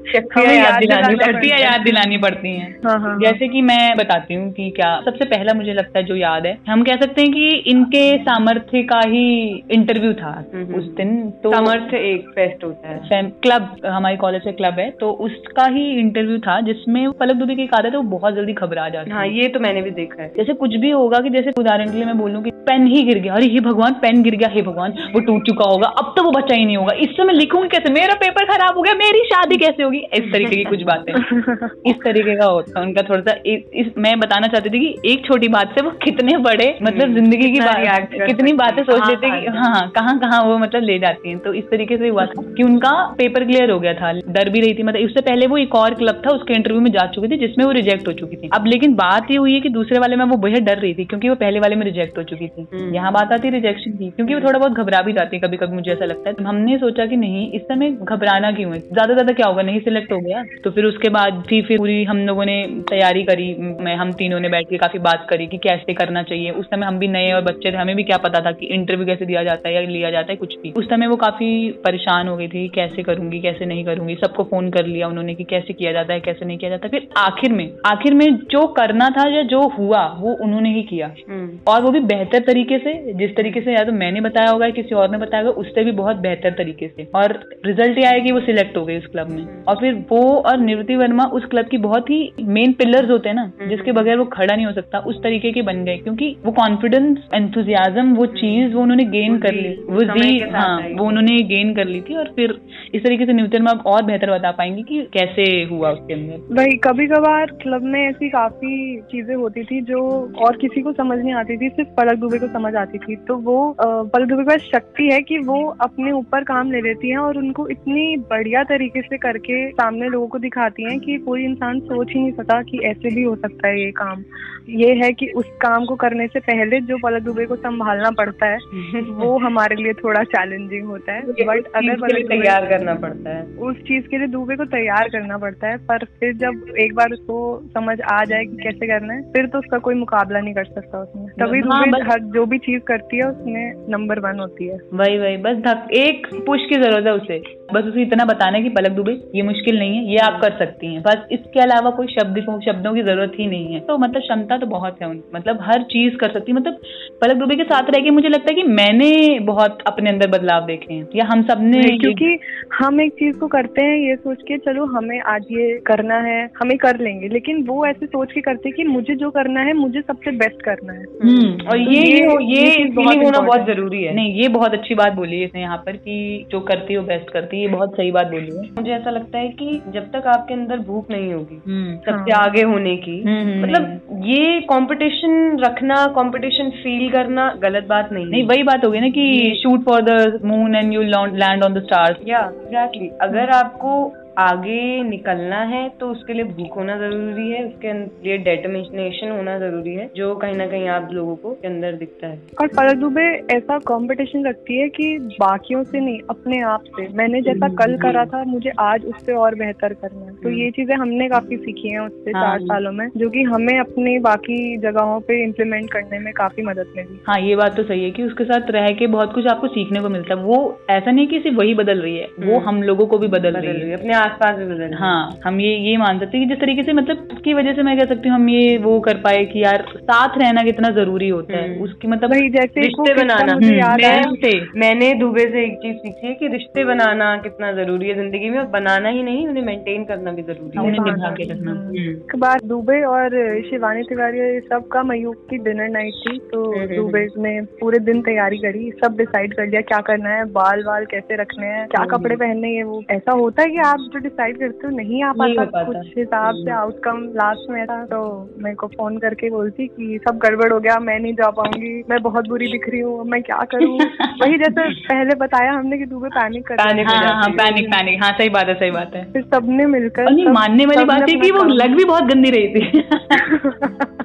शक्तियाँ 0.08 0.54
याद 0.54 0.80
दिलानी 0.80 1.16
शक्तियाँ 1.24 1.58
याद 1.60 1.82
दिलानी 1.82 2.18
पड़ती 2.18 2.54
हैं। 2.56 2.70
हाँ, 2.86 2.92
हाँ, 2.94 3.00
हाँ, 3.02 3.18
जैसे 3.20 3.48
कि 3.48 3.62
मैं 3.62 3.96
बताती 3.98 4.34
हूँ 4.34 4.52
कि 4.52 4.70
क्या 4.76 4.90
सबसे 5.06 5.26
पहला 5.26 5.54
मुझे 5.54 5.74
लगता 5.74 6.00
है 6.00 6.06
जो 6.06 6.16
याद 6.16 6.46
है 6.46 6.58
हम 6.70 6.84
कह 6.84 6.96
सकते 6.96 7.22
हैं 7.22 7.32
कि 7.32 7.48
इनके 7.72 8.04
सामर्थ्य 8.24 8.82
का 8.84 9.00
ही 9.06 9.26
इंटरव्यू 9.72 10.14
था 10.14 10.32
हम्म, 10.32 10.64
हम्म। 10.64 10.76
उस 10.76 10.86
दिन। 10.96 11.10
तो 11.44 11.52
सामर्थ्य 11.52 11.98
एक 12.12 12.30
फेस्ट 12.30 12.64
होता 12.64 12.90
है। 12.90 13.22
क्लब 13.44 13.76
हमारी 13.86 14.18
कॉलेज 14.18 14.42
का 14.44 14.52
क्लब 14.52 14.80
है 14.80 14.90
तो 15.00 15.12
उसका 15.28 15.66
ही 15.68 15.90
इंटरव्यू 16.00 16.38
था 16.40 16.60
जिसमें 16.62 17.02
पलक 17.20 17.36
दुबे 17.36 17.56
की 17.56 17.64
एक 17.64 17.74
आदत 17.74 17.92
है 17.92 17.98
वो 17.98 18.04
बहुत 18.18 18.36
जल्दी 18.36 18.54
घबरा 18.54 18.88
जाती 18.90 19.10
है 19.10 19.16
हाँ। 19.16 19.26
ये 19.28 19.48
तो 19.48 19.60
मैंने 19.60 19.82
भी 19.82 19.92
देखा 19.94 20.22
है। 20.24 20.32
जैसे 20.38 20.54
कुछ 20.56 20.76
भी 20.78 20.92
होगा 20.92 21.20
कि 21.20 21.30
जैसे 21.30 21.52
उदाहरण 21.60 21.92
के 21.92 21.98
लिए 21.98 22.06
मैं 22.06 22.18
बोलूँ 22.18 22.44
की 22.44 22.52
पेन 22.68 22.88
ही 22.88 23.04
गिर 23.04 23.20
गया 23.20 23.34
अरे 23.34 23.46
हे 23.48 23.60
भगवान 23.62 23.94
पेन 24.02 24.22
गिर 24.24 24.36
गया 24.36 24.50
हे 24.54 24.62
भगवान 24.62 24.94
वो 25.14 25.20
टूट 25.22 25.46
चुका 25.48 25.70
होगा 25.70 25.88
अब 26.00 26.14
तो 26.18 26.24
वो 26.24 26.32
बच्चा 26.32 26.56
ही 26.56 26.66
नहीं 26.66 26.78
होगा। 26.78 26.94
इससे 27.00 27.24
मैं 27.24 27.34
लिखूँगी 27.34 27.68
कैसे? 27.68 27.94
मेरा 27.94 28.14
पेपर 28.22 28.46
खराब 28.46 28.78
हो 28.78 28.82
गया 28.82 28.94
मेरी 28.96 29.20
शादी 29.26 29.58
कैसे 29.58 29.84
होगी? 29.84 29.97
इस 30.00 30.32
तरीके 30.34 30.56
की 30.56 30.64
कुछ 30.64 30.84
बातें। 30.84 31.14
इस 31.90 31.96
तरीके 31.96 32.36
का 32.36 32.46
होता 32.46 32.82
उनका 32.82 33.02
थोड़ा 33.02 33.22
सा 33.22 33.36
इस, 33.46 33.62
इस 33.74 33.88
मैं 33.98 34.20
बताना 34.20 34.48
चाहती 34.48 34.70
थी 34.70 34.80
कि 34.80 35.12
एक 35.12 35.26
छोटी 35.26 35.48
बात 35.48 35.74
से 35.76 35.84
वो 35.86 35.92
कितने 36.04 36.38
बड़े 36.38 36.68
मतलब 36.84 37.04
हम्म। 37.04 37.16
ज़िंदगी 37.16 37.52
की 37.52 37.60
बात 37.60 38.10
कितनी 38.28 38.54
बातें 38.54 38.84
सोच 38.84 39.02
हाँ, 39.02 39.10
लेते 39.10 39.30
कि 39.30 39.58
हाँ 39.58 39.74
हाँ। 39.74 39.90
कहाँ 39.90 40.18
कहाँ 40.20 40.42
वो 40.44 40.58
मतलब 40.58 40.84
ले 40.84 40.98
जाती 41.00 41.30
हैं। 41.30 41.40
तो 41.40 41.54
इस 41.54 41.64
तरीके 41.72 41.98
से 41.98 42.08
हुआ 42.08 42.26
था 42.26 42.42
कि 42.54 42.64
उनका 42.64 42.92
पेपर 43.18 43.46
क्लियर 43.46 43.72
हो 43.72 43.80
गया 43.80 43.94
था 43.94 44.12
डर 44.30 44.50
भी 44.50 44.60
रही 44.60 44.74
थी। 44.74 44.84
मतलब 44.84 45.02
इससे 45.02 45.22
पहले 45.22 45.48
वो 45.48 45.58
एक 45.58 45.76
और 45.76 45.94
क्लब 45.94 46.22
था 46.26 46.32
उसके 46.32 46.54
इंटरव्यू 46.54 46.82
में 46.82 46.92
जा 46.92 47.06
चुकी 47.08 47.28
थी 47.28 47.38
जिसमें 47.38 47.66
वो 47.66 47.72
रिजेक्ट 47.72 48.08
हो 48.08 48.14
चुकी 48.14 48.36
थी। 48.36 48.50
अब 48.54 48.66
लेकिन 48.66 48.94
बात 48.96 49.32
ये 49.32 49.38
हुई 49.38 49.54
है 49.54 49.60
कि 49.60 49.70
दूसरे 49.70 50.00
वाले 50.00 50.16
में 50.16 50.26
वो 50.26 50.38
बेहद 50.38 50.64
डर 50.64 50.78
रही 50.78 50.94
थी 50.94 51.06
क्योंकि 51.06 51.30
वो 51.30 51.36
पहले 51.36 51.60
वाले 51.60 51.76
में 51.76 51.86
रिजेक्ट 51.86 52.18
हो 52.18 52.24
चुकी 52.24 52.48
थी। 52.48 52.68
हम्म। 52.74 52.94
यहाँ 52.96 53.12
बात 53.14 53.32
आती 53.32 53.50
रिजेक्शन 53.50 53.92
की 53.92 54.10
क्योंकि 54.10 54.34
वो 54.34 54.40
थोड़ा 54.40 54.60
बहुत 54.60 54.72
घबरा 54.72 55.02
भी 55.02 55.14
जाती 55.14 55.36
है 55.36 55.42
कभी 55.42 55.58
कभी 55.58 55.76
मुझे 55.76 55.92
ऐसा 55.92 56.06
लगता 56.06 56.30
है। 56.30 56.36
तो 56.36 56.44
हमने 56.44 56.78
सोचा 56.78 57.06
कि 57.06 57.16
नहीं 57.16 57.52
इस 57.52 57.62
समय 57.62 57.92
घबराना 58.04 58.52
क्यों 58.52 58.74
है? 58.74 58.80
ज़्यादा 58.80 59.14
ज़्यादा 59.14 59.34
क्या 59.34 59.48
होगा? 59.48 59.62
नहीं 59.62 59.80
सिलेक्ट 59.88 60.12
हो 60.12 60.20
गया 60.20 60.44
तो 60.64 60.72
फिर 60.72 60.86
उसके 60.86 61.10
बाद 61.12 61.44
थी 61.52 61.62
फिर 61.64 61.78
पूरी 61.78 62.04
हम 62.04 62.26
लोगों 62.28 62.46
ने 62.46 62.58
तैयारी 62.90 63.24
करी 63.24 63.48
मैं 63.82 63.96
हम 63.96 64.12
तीनों 64.16 64.40
ने 64.40 64.50
बैठ 64.50 64.70
के 64.70 64.78
काफ़ी 64.78 65.00
बात 65.02 65.26
करी 65.30 65.48
कि 65.48 65.58
कैसे 65.60 65.94
करना 65.94 66.24
चाहिए। 66.24 66.52
उस 66.54 66.66
समय 66.66 66.86
हम 66.86 66.98
भी 67.00 67.08
नए 67.10 67.32
और 67.34 67.42
बच्चे 67.44 67.72
थे 67.72 67.78
हमें 67.78 67.96
भी 67.96 68.04
क्या 68.04 68.18
पता 68.20 68.40
था 68.42 68.52
कि 68.52 68.66
इंटरव्यू 68.74 69.06
कैसे 69.06 69.26
दिया 69.26 69.44
जाता 69.44 69.70
है 69.70 69.74
या 69.76 69.82
लिया 69.88 70.12
जाता 70.12 70.32
है 70.32 70.36
कुछ 70.38 70.56
भी। 70.60 70.72
उस 70.78 70.86
समय 70.86 71.08
वो 71.08 71.16
काफ़ी 71.18 71.50
परेशान 71.86 72.28
हो 72.28 72.36
गई 72.38 72.48
थी 72.48 72.68
कैसे 72.76 73.04
करूँगी 73.04 73.40
कैसे 73.40 73.66
नहीं 73.66 73.84
करूँगी 73.86 74.16
सबको 74.16 74.44
फ़ोन 74.44 74.70
कर 74.72 74.86
लिया 74.86 75.08
उन्होंने 75.08 75.36
कि 75.36 75.44
कैसे 75.46 75.74
किया 75.74 75.92
जाता 75.92 76.14
है 76.14 76.20
कैसे 76.20 76.46
नहीं 76.46 76.58
किया 76.58 76.70
जाता 76.70 76.88
फिर 76.88 77.08
आखिर 77.18 77.54
में 77.54 77.66
आखिर 77.86 78.14
में 78.14 78.26
जो 78.52 78.66
करना 78.74 79.10
था 79.10 79.28
या 79.30 79.44
जो 79.46 79.62
हुआ 79.70 80.06
वो 80.20 80.34
उन्होंने 80.44 80.74
ही 80.74 80.84
किया। 80.84 81.12
हम्म। 81.30 81.60
और 81.68 81.82
वो 81.82 81.92
भी 81.92 82.00
बेहतर 82.08 82.44
तरीके 82.44 82.78
से 82.78 82.94
जिस 83.16 83.36
तरीके 83.36 83.62
से 83.62 83.74
या 83.74 83.84
तो 83.84 83.92
मैंने 83.94 84.22
बताया 84.22 84.50
होगा 84.50 84.70
किसी 84.72 84.96
और 84.96 85.10
ने 85.12 85.18
बताया 85.18 85.44
होगा 85.44 85.62
उससे 85.62 85.84
भी 85.84 85.92
बहुत 85.94 86.18
बेहतर 86.22 86.52
तरीके 86.58 86.88
से। 86.88 87.08
और 87.16 87.40
रिज़ल्ट 87.66 87.98
ये 87.98 88.06
आया 88.06 88.20
कि 88.20 88.32
वो 88.32 88.40
सिलेक्ट 88.42 88.78
हो 88.78 88.86
गई 88.86 88.98
उस 88.98 89.06
क्लब 89.08 89.30
में। 89.30 89.42
हम्म। 89.42 89.64
और 89.68 89.77
फिर 89.80 89.94
वो 90.10 90.22
और 90.42 90.58
निवृत्ति 90.60 90.96
वर्मा 90.96 91.24
उस 91.34 91.46
क्लब 91.46 91.68
की 91.68 91.78
बहुत 91.80 92.10
ही 92.10 92.20
मेन 92.50 92.74
पिलर्स 92.74 93.10
होते 93.10 93.30
हैं 93.30 93.36
ना 93.36 93.42
हम्म, 93.42 93.70
जिसके 93.70 93.90
हम्म। 93.90 94.02
बगैर 94.02 94.18
वो 94.18 94.26
खड़ा 94.28 94.56
नहीं 94.56 94.66
हो 94.66 94.72
सकता 94.72 95.00
उस 95.08 95.22
तरीके 95.24 95.52
के 95.52 95.62
बन 95.62 95.84
गए 95.86 95.98
क्योंकि 95.98 96.36
वो 96.46 96.52
कॉन्फिडेंस 96.54 97.18
एंथुजियाजम 97.34 98.14
वो 98.16 98.26
चीज़ 98.38 98.74
वो 98.74 98.82
उन्होंने 98.82 99.04
गेन 99.08 99.38
कर 99.40 99.54
ली। 99.54 99.74
वो 99.90 100.04
जी 100.14 100.40
हाँ 100.52 100.78
वो 100.90 101.06
उन्होंने 101.08 101.38
गेन 101.46 101.74
कर 101.76 101.86
ली 101.86 102.02
थी 102.02 102.16
और 102.16 102.32
फिर 102.36 102.58
इस 102.96 103.04
तरीके 103.04 103.26
से 103.26 103.34
न्यूटन 103.34 103.62
में 103.62 103.72
आप 103.72 103.86
और 103.88 104.04
बेहतर 104.04 104.32
बता 104.32 104.52
पाएँगे 104.52 104.84
कि 104.84 105.02
कैसे 105.14 105.44
हुआ 105.72 105.92
उसके 105.92 106.14
अंदर। 106.14 106.56
भाई 106.56 106.78
कभी 106.84 107.08
कभार 107.08 107.52
क्लब 107.62 107.84
में 107.86 108.00
ऐसी 108.00 108.30
काफ़ी 108.30 109.02
चीज़ें 109.12 109.36
होती 109.36 109.64
थी 109.64 109.82
जो 109.84 110.02
और 110.46 110.58
किसी 110.58 110.82
को 110.82 110.94
समझ 110.94 111.18
नहीं 111.20 111.34
आती 111.36 111.58
थी 111.58 111.70
सिर्फ़ 111.70 111.90
पलक 111.98 112.20
दुबे 112.20 112.40
को 112.40 112.48
समझ 112.48 112.74
आती 112.76 112.98
थी। 112.98 113.16
तो 113.28 113.36
वो 113.42 113.58
पलक 113.82 114.28
दुबे 114.28 114.44
के 114.44 114.50
पास 114.50 114.70
शक्ति 114.74 115.10
है 115.14 115.22
कि 115.22 115.38
वो 115.48 115.64
अपने 115.82 116.12
ऊपर 116.12 116.44
काम 116.44 116.72
ले 116.72 116.82
लेती 116.82 117.10
हैं 117.10 117.18
और 117.18 117.38
उनको 117.38 117.68
इतनी 117.70 118.16
बढ़िया 118.30 118.64
तरीके 118.64 119.02
से 119.02 119.18
करके 119.18 119.67
सामने 119.72 120.10
लोगों 120.10 120.28
को 120.28 120.40
दिखाती 120.40 120.84
हैं 120.84 121.00
कि 121.00 121.18
कोई 121.18 121.44
इंसान 121.44 121.80
सोच 121.80 122.08
ही 122.10 122.20
नहीं 122.20 122.32
सकता 122.32 122.62
कि 122.62 122.78
ऐसे 122.78 123.16
भी 123.16 123.24
हो 123.24 123.36
सकता 123.36 123.68
है 123.68 123.82
ये 123.86 123.92
काम। 123.92 124.24
ये 124.70 124.94
है 124.94 125.14
कि 125.14 125.28
उस 125.28 125.46
काम 125.46 125.86
को 125.86 125.96
करने 125.96 126.28
से 126.28 126.40
पहले 126.40 126.80
जो 126.82 126.98
पलक 126.98 127.22
दुबे 127.22 127.46
को 127.46 127.56
संभालना 127.56 128.12
पड़ता 128.12 128.46
है 128.46 128.58
वो 129.02 129.40
हमारे 129.40 129.76
लिए 129.76 129.94
थोड़ा 129.94 130.24
चैलेंजिंग 130.24 130.86
होता 130.86 131.14
है। 131.14 131.22
बट 131.22 131.66
अगर 131.76 131.96
पलक 131.96 132.28
तैयार 132.28 132.66
करना 132.66 132.94
पड़ता 132.94 133.30
है। 133.30 133.44
उस 133.44 133.76
चीज़ 133.76 134.08
के 134.08 134.18
लिए 134.18 134.28
दुबे 134.28 134.56
को 134.56 134.66
तैयार 134.66 135.10
करना 135.10 135.38
पड़ता 135.38 135.68
है 135.68 135.78
पर 135.78 135.98
फिर 135.98 136.34
जब 136.34 136.76
एक 136.80 136.96
बार 136.96 137.12
उसको 137.12 137.62
समझ 137.74 138.02
आ 138.02 138.24
जाए 138.24 138.46
कि 138.46 138.58
कैसे 138.58 138.88
करना 138.88 139.14
है 139.14 139.22
फिर 139.22 139.46
तो 139.46 139.60
उसका 139.60 139.78
कोई 139.78 139.96
मुकाबला 139.96 140.40
नहीं 140.40 140.54
कर 140.54 140.66
सकता 140.66 141.00
उसमें। 141.00 141.28
तभी 141.28 141.60
हाँ, 141.60 141.86
दुबे 141.86 142.04
हर 142.04 142.20
जो 142.20 142.46
भी 142.46 142.58
चीज़ 142.58 142.82
करती 142.82 143.18
है 143.18 143.24
उसमें 143.24 143.74
नंबर 143.90 144.20
वन 144.20 144.40
होती 144.40 144.68
है। 144.68 144.78
वही 144.94 145.18
वही 145.18 145.38
बस 145.38 145.88
एक 145.94 146.28
पुश 146.46 146.60
की 146.70 146.76
ज़रूरत 146.76 147.06
है 147.06 147.14
उसे। 147.14 147.58
बस 147.74 147.84
उसे 147.84 148.02
इतना 148.02 148.26
बताना 148.26 148.58
है 148.58 148.64
कि 148.64 148.70
पलक 148.70 148.92
दुबे 148.92 149.12
ये 149.36 149.42
मुझ 149.42 149.56
मुश्किल 149.58 149.78
नहीं 149.80 149.98
है 149.98 150.12
ये 150.12 150.18
आप 150.22 150.40
कर 150.42 150.58
सकती 150.58 150.94
हैं। 150.94 151.02
बस 151.04 151.28
इसके 151.32 151.60
अलावा 151.60 151.90
कोई 151.92 152.08
शब्द 152.08 152.36
शब्दों 152.66 152.94
की 152.94 153.02
ज़रूरत 153.04 153.32
ही 153.40 153.46
नहीं 153.48 153.74
है। 153.74 153.80
तो 153.80 153.98
मतलब 153.98 154.22
क्षमता 154.22 154.58
तो 154.58 154.66
बहुत 154.68 154.98
है 155.02 155.08
उनकी। 155.08 155.36
मतलब 155.36 155.60
हर 155.62 155.84
चीज़ 155.84 156.16
कर 156.16 156.32
सकती 156.32 156.52
है। 156.52 156.58
मतलब 156.58 156.80
पलक 157.22 157.38
दुबे 157.38 157.56
के 157.56 157.64
साथ 157.64 157.90
रह 157.90 158.04
के 158.04 158.10
मुझे 158.10 158.30
लगता 158.30 158.48
है 158.50 158.56
कि 158.56 158.64
मैंने 158.72 159.40
बहुत 159.40 159.78
अपने 159.88 160.10
अंदर 160.10 160.28
बदलाव 160.28 160.66
देखे 160.66 160.94
हैं 160.94 161.08
या 161.16 161.26
हम 161.26 161.42
सबने 161.44 161.82
क्योंकि 161.98 162.38
हम 162.74 163.02
एक 163.02 163.12
चीज़ 163.14 163.38
को 163.38 163.48
करते 163.48 163.82
हैं 163.82 163.98
ये 164.00 164.16
सोच 164.16 164.42
के 164.42 164.58
चलो 164.58 164.86
हमें 164.86 165.20
आज 165.28 165.46
ये 165.52 165.68
करना 165.88 166.20
है 166.20 166.40
हमें 166.62 166.78
कर 166.78 167.00
लेंगे। 167.00 167.28
लेकिन 167.28 167.64
वो 167.64 167.86
ऐसे 167.86 168.06
सोच 168.06 168.32
के 168.32 168.42
करते 168.42 168.72
कि 168.72 168.84
मुझे 168.84 169.16
जो 169.16 169.30
करना 169.30 169.62
है 169.62 169.74
मुझे 169.74 170.02
सबसे 170.02 170.32
बेस्ट 170.38 170.62
करना 170.62 170.94
है। 170.94 171.04
हम्म, 171.24 171.52
और 171.52 171.72
तो 171.72 171.78
ये 171.78 172.02
ये, 172.02 172.20
ये, 172.42 172.66
ये 172.70 173.24
होना 173.24 173.40
बहुत 173.40 173.66
ज़रूरी 173.68 174.04
है। 174.04 174.16
नहीं 174.16 174.34
ये 174.34 174.48
बहुत 174.50 174.74
अच्छी 174.74 174.96
बात 174.96 175.14
बोली 175.14 175.40
है 175.40 175.46
इसने 175.46 175.62
यहाँ 175.62 175.78
पर 175.78 175.96
कि 175.98 176.46
जो 176.52 176.60
करती 176.60 176.94
है 176.94 177.00
वो 177.00 177.06
बेस्ट 177.06 177.30
करती 177.30 177.58
है। 177.58 177.62
ये 177.62 177.68
बहुत 177.68 177.94
सही 177.94 178.12
बात 178.12 178.28
बोली 178.28 178.56
है। 178.56 178.62
मुझे 178.72 178.92
ऐसा 178.92 179.10
लगता 179.10 179.37
है 179.37 179.37
कि 179.46 179.82
जब 179.94 180.12
तक 180.12 180.28
आपके 180.28 180.54
अंदर 180.54 180.78
भूख 180.78 181.12
नहीं 181.12 181.34
होगी 181.34 181.62
हम्म, 181.68 181.96
सबसे 181.98 182.32
हाँ। 182.32 182.44
आगे 182.44 182.62
होने 182.62 182.96
की। 182.98 183.22
हम्म, 183.22 183.64
मतलब 183.64 184.24
ये 184.26 184.60
कंपटीशन 184.62 185.58
रखना 185.60 186.06
कंपटीशन 186.06 186.70
फील 186.70 187.10
करना 187.12 187.54
गलत 187.64 187.88
बात 187.88 188.10
नहीं 188.12 188.26
नहीं 188.26 188.48
वही 188.48 188.64
बात 188.64 188.86
होगी 188.86 189.00
ना 189.00 189.10
कि 189.10 189.60
shoot 189.64 189.84
for 189.84 190.02
the 190.02 190.40
moon 190.46 190.76
and 190.76 190.94
you 190.94 191.02
land 191.02 191.64
on 191.64 191.74
the 191.74 191.84
stars 191.84 192.18
या 192.28 192.40
एग्जैक्टली 192.40 193.10
अगर 193.22 193.50
आपको 193.50 194.14
आगे 194.38 195.04
निकलना 195.04 195.60
है 195.64 195.88
तो 195.90 196.08
उसके 196.08 196.34
लिए 196.34 196.44
भूख 196.44 196.76
होना 196.78 196.98
ज़रूरी 196.98 197.50
है 197.52 197.64
उसके 197.66 197.94
लिए 197.94 198.38
डेटमिनेशन 198.38 199.32
होना 199.32 199.58
ज़रूरी 199.60 199.94
है 199.94 200.10
जो 200.18 200.36
कहीं 200.36 200.56
ना 200.56 200.68
कहीं 200.68 200.88
आप 200.88 201.10
लोगों 201.12 201.36
को 201.36 201.52
के 201.52 201.68
अंदर 201.68 201.94
दिखता 201.94 202.28
है। 202.28 202.40
और 202.62 202.68
पलक 202.68 202.98
दुबे 202.98 203.24
ऐसा 203.56 203.78
कंपटीशन 203.88 204.46
रखती 204.48 204.78
है 204.78 204.88
कि 204.90 205.08
बाकियों 205.40 205.84
से 205.84 206.00
नहीं 206.00 206.20
अपने 206.30 206.62
आप 206.64 206.84
से। 206.90 207.08
मैंने 207.14 207.42
जैसा 207.42 207.68
कल 207.76 207.96
करा 207.98 208.26
था 208.26 208.44
मुझे 208.44 208.72
आज 208.80 209.06
उससे 209.06 209.34
और 209.34 209.56
बेहतर 209.56 209.94
करना 209.94 210.26
है। 210.26 210.36
तो 210.36 210.50
ये। 210.50 210.70
चीज़ें 210.72 210.96
हमने 210.96 211.28
काफ़ी 211.30 211.58
सीखी 211.58 211.90
हैं 211.90 212.00
उससे 212.00 212.32
हाँ, 212.32 212.44
चार 212.44 212.60
सालों 212.62 212.92
में 212.92 213.08
जो 213.18 213.30
कि 213.30 213.44
हमें 213.44 213.78
अपने 213.80 214.18
बाकी 214.20 214.78
जगहों 214.78 215.20
पे 215.20 215.44
इम्प्लीमेंट 215.44 215.92
करने 215.92 216.20
में 216.20 216.32
काफ़ी 216.34 216.64
मदद 216.64 216.94
मिली। 216.98 217.20
हाँ 217.28 217.40
ये 217.42 217.56
बात 217.56 217.76
तो 217.78 217.84
सही 217.84 218.04
है 218.04 218.12
कि 218.12 218.24
उसके 218.24 218.44
साथ 218.44 218.72
रह 218.72 218.88
के 219.00 219.08
बहुत 219.08 219.34
कुछ 219.34 219.48
आपको 219.48 219.68
सीखने 219.68 220.02
को 220.02 220.10
मिलता 220.10 220.34
है। 220.34 220.42
वो 220.44 220.60
ऐसा 220.90 221.12
नहीं 221.12 221.28
कि 221.28 221.40
सिर्फ़ 221.40 221.58
वही 221.58 221.74
बदल 221.74 222.02
रही 222.02 222.18
है 222.18 222.28
वो 222.40 222.56
हम्म। 222.58 222.68
हम 222.70 222.82
लोगों 222.84 223.08
को 223.08 223.18
भी 223.18 223.28
बदल 223.28 223.58
रही 223.58 223.90
है। 223.90 223.94
अपने 223.94 224.14
आसपास 224.28 224.56
भी 224.56 224.66
बदल 224.66 224.94
हाँ 224.94 225.18
हम 225.46 225.60
ये 225.62 225.76
ये 225.90 225.98
मान 225.98 226.20
सकते 226.20 226.38
हैं 226.38 226.48
कि 226.48 226.54
जिस 226.54 226.62
तरीके 226.62 226.84
से 226.84 226.94
मतलब 226.94 227.28
उसकी 227.34 227.54
वजह 227.54 227.74
से 227.74 227.84
मैं 227.84 227.98
कह 227.98 228.06
सकती 228.06 228.30
हूँ 228.30 228.36
हम 228.36 228.50
ये 228.50 228.78
वो 228.78 229.00
कर 229.00 229.18
पाए 229.18 229.46
कि 229.46 229.64
यार 229.64 229.86
साथ 229.98 230.38
रहना 230.38 230.64
कितना 230.64 230.90
ज़रूरी 230.90 231.30
होता 231.30 231.58
है। 231.58 231.70
हम्म। 231.70 231.84
उसकी 231.84 232.08
मतलब 232.08 232.34
जैसे 232.34 232.82
रिश्ते 232.82 233.14
बनाना। 233.14 233.58
रिश्ते। 233.62 234.80
मैंने 234.80 235.14
दुबे 235.14 235.46
से 235.52 235.64
एक 235.66 235.78
चीज़ 235.78 235.98
सीखी 235.98 236.28
है 236.28 236.34
कि 236.34 236.48
रिश्ते 236.48 236.84
बनाना 236.86 237.36
कितना 237.38 237.72
ज़रूरी 237.72 238.08
है 238.10 238.16
ज़िंदगी 238.16 238.50
में 238.50 238.60
और 238.60 238.66
बनाना 238.68 239.10
ही 239.10 239.24
नहीं 239.24 239.48
उन्हें 239.48 239.64
मेंटेन 239.64 240.04
करना 240.04 240.32
भी 240.32 240.42
ज़रूरी 240.42 240.78
है। 240.78 240.84
उन्हें 240.84 241.04
निभा 241.06 241.30
के 241.32 241.52
रखना। 241.54 241.72
हम्म। 241.72 242.40
बार 242.40 242.60
दुबे 242.66 243.02
और 243.04 243.30
शिवानी 243.62 244.04
तिवारी 244.04 244.60
सब 244.60 244.88
का 244.88 245.04
मयूक 245.04 245.36
की 245.50 245.58
डिनर 245.58 245.90
नाइट 245.90 246.14
थी 246.14 246.38
तो 246.52 246.64
हम्म, 246.72 246.96
दुबे 246.96 247.26
ने 247.38 247.62
पूरे 247.80 248.00
दिन 248.00 248.22
तैयारी 248.22 248.58
करी 248.58 248.92
सब 249.04 249.18
डिसाइड 249.18 249.54
कर 249.54 249.68
लिया 249.68 249.82
क्या 249.82 250.00
करना 250.08 250.30
है 250.30 250.46
बाल 250.52 250.84
वाल 250.88 251.06
कैसे 251.06 251.36
रखने 251.36 251.68
हैं 251.68 251.88
क्या 251.88 252.06
कपड़े 252.06 252.36
पहनने 252.36 252.68
हैं 252.68 252.84
वो। 252.84 253.02
ऐसा 253.12 253.32
होता 253.32 253.62
है 253.62 253.70
कि 253.70 253.78
आप 253.78 254.10
जो 254.18 254.24
डिसाइड 254.24 254.60
करती 254.60 254.88
हूँ 254.88 254.96
नहीं 254.96 255.24
आ 255.24 255.32
पाता 255.32 255.84
कुछ 255.84 256.18
हिसाब 256.18 256.56
से 256.56 256.72
आउटकम 256.72 257.18
लास्ट 257.36 257.70
में 257.70 257.86
था 257.86 258.06
तो 258.06 258.50
मेरे 258.58 258.76
को 258.76 258.88
फ़ोन 258.88 259.18
करके 259.18 259.50
बोलती 259.50 259.88
कि 259.88 260.20
सब 260.30 260.38
गड़बड़ 260.38 260.74
हो 260.74 260.80
गया 260.80 261.00
मैं 261.00 261.20
नहीं 261.20 261.34
जा 261.34 261.50
पाऊँगी 261.50 262.04
मैं 262.10 262.22
बहुत 262.22 262.48
बुरी 262.48 262.68
दिख 262.72 262.90
रही 262.90 263.00
हूँ 263.00 263.26
मैं 263.26 263.42
क्या 263.44 263.58
करूँ? 263.58 263.98
वही 264.42 264.58
जैसे 264.58 264.90
पहले 264.90 265.36
बताया 265.36 265.72
हमने 265.72 265.98
कि 265.98 266.06
तुम्हें 266.06 266.32
पैनिक 266.32 266.68
कर 266.68 266.76
पैनिक 266.76 267.08
हाँ, 267.08 267.18
हाँ, 267.18 267.50
पैनिक 267.50 267.88
पैनिक 267.88 268.24
हाँ 268.24 268.32
सही 268.32 268.50
बात 268.50 268.68
है 268.68 268.74
सही 268.74 268.92
बात 268.92 269.16
है। 269.16 269.32
फिर 269.32 269.42
सबने 269.42 269.86
मिलकर 269.86 270.52
मानने 270.52 270.86
वाली 270.86 271.06
बात 271.06 271.30
है 271.30 271.36
कि 271.36 271.52
वो 271.52 271.64
लग 271.64 271.96
भी 271.96 272.06
बहुत 272.06 272.24
गंदी 272.24 272.50
रही 272.50 272.68
थी। 272.68 273.02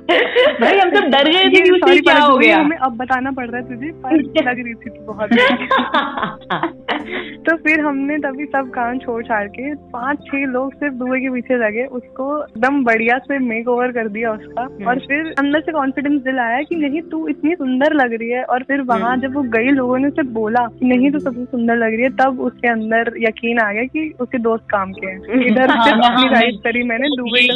भाई 0.60 0.78
हम 0.78 0.90
सब 0.90 1.04
डर 1.04 1.28
गए 1.28 1.44
थे 1.44 1.60
कि 1.60 1.70
उसे 1.70 2.00
क्या 2.00 2.18
हो 2.18 2.38
गया। 2.38 2.58
हमें 2.58 2.76
अब 2.76 2.96
बताना 2.96 3.30
पड़ 3.30 3.46
रहा 3.46 3.60
है 3.60 3.68
तुझे 3.68 3.90
पर 3.92 4.16
लग 4.42 4.64
रही 4.64 4.74
थी 4.74 4.90
बहुत। 5.00 5.30
तो 7.42 7.56
फिर 7.56 7.80
हमने 7.80 8.18
तभी 8.18 8.44
सब 8.44 8.70
काम 8.70 8.98
छोड़ 8.98 9.24
छाड़ 9.24 9.48
के 9.48 9.71
पाँच 9.74 10.18
छह 10.18 10.44
लोग 10.46 10.74
सिर्फ़ 10.74 10.94
दुए 10.94 11.20
के 11.20 11.30
पीछे 11.30 11.56
लगे 11.56 11.84
उसको 11.84 12.26
एकदम 12.42 12.84
बढ़िया 12.84 13.18
से 13.18 13.38
मेक 13.38 13.68
ओवर 13.68 13.92
कर 13.92 14.08
दिया 14.08 14.32
उसका। 14.32 14.62
हम्म। 14.62 14.86
और 14.86 14.98
फिर 14.98 15.34
अंदर 15.38 15.60
से 15.60 15.72
कॉन्फिडेंस 15.72 16.22
दिलाया 16.22 16.62
कि 16.62 16.76
नहीं 16.76 17.00
तू 17.02 17.28
इतनी 17.28 17.54
सुंदर 17.54 17.94
लग 17.94 18.14
रही 18.14 18.30
है। 18.30 18.42
और 18.44 18.62
फिर 18.62 18.80
वहाँ 18.80 19.10
हम्म। 19.10 19.20
जब 19.20 19.34
वो 19.34 19.42
गई 19.42 19.68
लोगों 19.68 19.98
ने 19.98 20.08
उसे 20.08 20.22
बोला 20.22 20.66
कि 20.80 20.86
नहीं 20.86 21.10
तो 21.10 21.18
सबसे 21.18 21.44
सुंदर 21.44 21.76
लग 21.76 21.94
रही 21.94 22.02
है। 22.02 22.10
तब 22.10 22.40
उसके 22.40 22.68
अंदर 22.68 23.12
यकीन 23.18 23.58
आ 23.58 23.72
गया 23.72 23.84
कि 23.84 24.12
उसके 24.20 24.38
दोस्त 24.38 24.64
काम 24.70 24.92
के 24.92 25.06
हैं। 25.06 25.44
इधर 25.46 25.70
हाँ, 25.70 25.86
हाँ, 25.86 26.10
अपनी 26.10 26.28
राइट 26.34 26.54
करी 26.54 26.82
मैंने 26.82 27.08
दुबई 27.08 27.46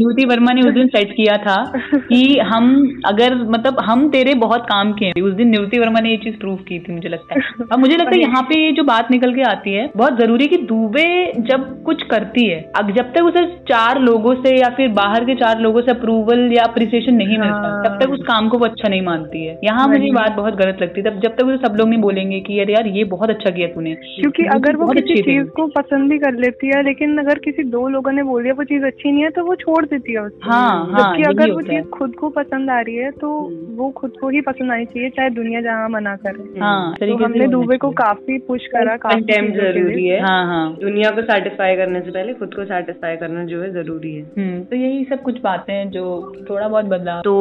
युवती 0.00 0.24
वर्मा 0.24 0.52
ने 0.52 0.60
उस 0.60 0.74
दिन 0.74 0.86
सेट 0.86 1.12
किया 1.12 1.36
था 1.36 1.56
कि 1.94 2.38
हम 2.38 2.66
अगर 3.06 3.34
मतलब 3.50 3.80
हम 3.80 4.08
तेरे 4.08 4.34
बहुत 4.34 4.64
काम 4.64 4.92
के 4.92 5.06
हैं। 5.06 5.22
उस 5.22 5.32
दिन 5.32 5.48
निवृत्ति 5.48 5.78
वर्मा 5.78 6.00
ने 6.00 6.10
ये 6.10 6.16
चीज़ 6.16 6.36
प्रूव 6.36 6.56
की 6.56 6.78
थी 6.78 6.92
मुझे 6.92 7.08
लगता 7.08 7.34
है। 7.34 7.40
अब 7.72 7.78
मुझे 7.78 7.96
लगता 7.96 8.10
है 8.10 8.20
यहाँ 8.20 8.42
पे 8.42 8.58
ये 8.64 8.72
जो 8.72 8.82
बात 8.84 9.10
निकल 9.10 9.34
के 9.34 9.42
आती 9.42 9.72
है 9.72 9.90
बहुत 9.96 10.18
ज़रूरी 10.18 10.46
कि 10.46 10.56
दुबे 10.66 11.32
जब 11.40 11.55
कुछ 11.56 12.02
करती 12.02 12.46
है 12.46 12.72
अब 12.76 12.90
जब 12.90 13.12
तक 13.12 13.22
उसे 13.22 13.46
चार 13.46 14.00
लोगों 14.00 14.34
से 14.34 14.56
या 14.56 14.68
फिर 14.68 14.88
बाहर 14.88 15.24
के 15.24 15.34
चार 15.34 15.60
लोगों 15.60 15.80
से 15.80 15.90
अप्रूवल 15.90 16.52
या 16.52 16.64
अप्रिसिएशन 16.64 17.14
नहीं 17.14 17.38
मिलता 17.38 17.68
हाँ। 17.68 17.84
तब 17.84 17.98
तक 18.02 18.10
उस 18.10 18.20
काम 18.20 18.48
को 18.48 18.58
वो 18.58 18.64
अच्छा 18.64 18.88
नहीं 18.88 19.02
मानती 19.02 19.44
है। 19.46 19.58
यहाँ 19.64 19.88
मुझे 19.88 20.10
बात 20.12 20.32
बहुत 20.32 20.54
गलत 20.54 20.78
लगती 20.82 21.00
है 21.00 21.10
तब 21.10 21.20
जब 21.20 21.36
तक 21.36 21.44
उसे 21.44 21.56
सब 21.56 21.76
लोग 21.76 21.88
नहीं 21.88 22.00
बोलेंगे 22.00 22.40
कि 22.40 22.58
यार 22.58 22.70
यार 22.70 22.86
ये 22.86 23.04
बहुत 23.04 23.30
अच्छा 23.30 23.50
किया 23.50 23.68
तूने। 23.68 23.94
क्योंकि 23.94 24.42
अगर 24.46 24.76
वो 24.76 24.86
किसी 24.86 25.22
चीज़ 25.22 25.46
को 25.46 25.66
पसंद 25.66 26.10
भी 26.10 26.18
कर 26.18 26.34
लेती 26.34 26.66
है 26.66 26.82
लेकिन 26.82 27.18
अगर 27.18 27.38
किसी 27.38 27.62
दो 27.62 27.88
लोगों 27.88 28.12
ने 28.12 28.22
बोल 28.22 28.42
दिया 28.42 28.54
वो 28.54 28.64
चीज़ 28.64 28.84
अच्छी 28.84 29.12
नहीं 29.12 29.22
है 29.22 29.30
तो 29.30 29.44
वो 29.44 29.54
छोड़ 29.54 29.86
देती 29.86 30.12
है 30.12 30.18
हाँ, 30.18 30.86
हाँ, 30.86 30.98
जबकि 30.98 31.22
अगर 31.22 31.50
वो 31.50 31.60
चीज़ 31.62 31.84
खुद 31.84 32.14
को 32.14 32.28
पसंद 32.28 32.70
आ 32.70 32.80
रही 32.80 32.96
है 32.96 33.10
तो 33.10 33.46
हम्म। 33.46 33.76
वो 33.76 33.90
खुद 33.90 34.12
को 34.20 34.28
ही 34.28 34.40
पसंद 34.40 34.72
आनी 34.72 34.84
चाहिए 34.84 35.08
चाहे 35.08 35.30
दुनिया 35.30 35.60
जहाँ 35.60 35.88
मना 35.88 36.16
करे। 36.16 36.60
हाँ, 36.60 36.94
तो 36.94 37.24
हमने 37.24 37.46
दुबे 37.46 37.76
को 37.76 37.90
काफ़ी 37.90 38.38
पुश 38.38 38.66
करा 38.66 38.96
काफ़ी 38.96 39.22
ज़रूरी 39.52 40.06
है। 40.06 40.20
हाँ 40.20 40.46
हाँ। 40.46 40.76
दुनिया 40.80 41.10
को 41.10 41.22
सेटिस्फाई 41.46 41.76
करने 41.76 42.00
से 42.00 42.10
पहले 42.10 42.32
खुद 42.34 42.54
को 42.54 42.64
सेटिस्फाई 42.66 43.16
करना 43.16 43.44
जो 43.46 43.60
है 43.62 43.70
ज़रूरी 43.72 44.14
है। 44.14 44.22
हम्म, 44.38 44.62
तो 44.62 44.76
यही 44.76 45.04
सब 45.04 45.22
कुछ 45.22 45.40
बातें 45.42 45.72
हैं 45.74 45.88
जो 45.90 46.04
थोड़ा 46.50 46.68
बहुत 46.68 46.84
बदला 46.86 47.20
तो 47.22 47.34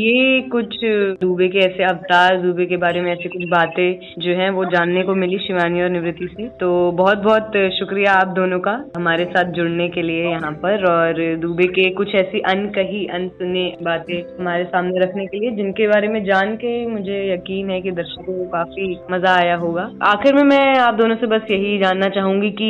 ये 0.00 0.40
कुछ 0.50 0.76
दुबे 1.20 1.48
के 1.48 1.58
ऐसे 1.60 1.84
अवतार 1.84 2.40
दुबे 2.42 2.66
के 2.66 2.76
बारे 2.78 3.00
में 3.00 3.10
ऐसी 3.12 3.28
कुछ 3.28 3.44
बातें 3.50 3.86
जो 4.18 4.34
हैं 4.36 4.50
वो 4.50 4.64
जानने 4.66 5.02
को 5.02 5.14
मिली 5.16 5.38
शिवानी 5.38 5.82
और 5.82 5.90
निवृत्ति 5.90 6.26
से। 6.28 6.48
तो 6.60 6.68
बहुत 6.94 7.18
बहुत 7.20 7.56
शुक्रिया 7.78 8.12
आप 8.14 8.28
दोनों 8.36 8.58
का 8.60 8.72
हमारे 8.96 9.24
साथ 9.26 9.52
जुड़ने 9.52 9.88
के 9.88 10.02
लिए 10.02 10.24
यहाँ 10.24 10.52
पर 10.62 10.84
और 10.86 11.20
दुबे 11.38 11.66
के 11.70 11.88
कुछ 11.94 12.14
ऐसी 12.14 12.40
अनकही 12.48 13.04
अनसुने 13.14 13.66
बातें 13.82 14.16
हमारे 14.38 14.64
सामने 14.66 15.00
रखने 15.00 15.26
के 15.26 15.38
लिए 15.38 15.50
जिनके 15.56 15.88
बारे 15.88 16.08
में 16.08 16.22
जान 16.24 16.54
के 16.56 16.74
मुझे 16.88 17.18
यकीन 17.32 17.70
है 17.70 17.80
कि 17.80 17.90
दर्शकों 17.92 18.34
को 18.34 18.44
काफ़ी 18.50 18.88
मज़ा 19.12 19.34
आया 19.36 19.56
होगा। 19.56 19.90
आखिर 20.04 20.34
में 20.34 20.42
मैं 20.44 20.64
आप 20.78 20.94
दोनों 20.94 21.16
से 21.16 21.26
बस 21.26 21.50
यही 21.50 21.78
जानना 21.78 22.08
चाहूँगी 22.10 22.50
कि 22.52 22.68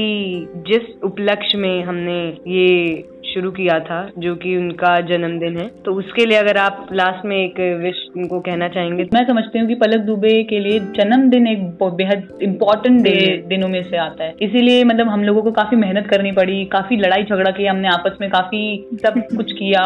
जिस 0.69 0.78
उपलक्ष्य 1.05 1.59
में 1.59 1.85
हमने 1.85 2.19
ये 2.47 2.97
शुरू 3.25 3.51
किया 3.51 3.79
था 3.81 3.99
जो 4.19 4.35
कि 4.35 4.57
उनका 4.57 4.95
जन्मदिन 5.07 5.57
है। 5.57 5.67
तो 5.85 5.93
उसके 5.95 6.25
लिए 6.27 6.39
अगर 6.39 6.57
आप 6.57 6.87
लास्ट 6.93 7.25
में 7.25 7.37
एक 7.37 7.59
विश 7.83 7.97
उनको 8.17 8.41
कहना 8.41 8.69
चाहेंगे 8.69 9.05
मैं 9.15 9.25
समझती 9.27 9.59
हूँ 9.59 9.69
कि 9.69 9.75
पलक 9.75 10.01
दुबे 10.01 10.33
के 10.43 10.61
लिए 10.61 10.79
जन्मदिन 10.97 11.47
एक 11.47 11.65
बेहद 11.83 12.29
इम्पोर्टेंट 12.43 13.01
डे 13.03 13.15
दिनों 13.47 13.69
में 13.69 13.83
से 13.83 13.97
आता 13.97 14.25
है। 14.25 14.35
इसीलिए 14.43 14.85
मतलब 14.85 15.09
हम 15.09 15.25
लोगों 15.25 15.43
को 15.43 15.51
काफ़ी 15.53 15.77
मेहनत 15.77 16.07
करनी 16.07 16.33
पड़ी 16.33 16.65
काफ़ी 16.65 16.97
लड़ाई 16.97 17.25
झगड़ा 17.25 17.51
किया 17.51 17.73
हमने 17.73 17.89
आपस 17.89 18.17
में 18.21 18.29
काफ़ी 18.31 18.63
सब 19.03 19.23
कुछ 19.37 19.53
किया 19.53 19.85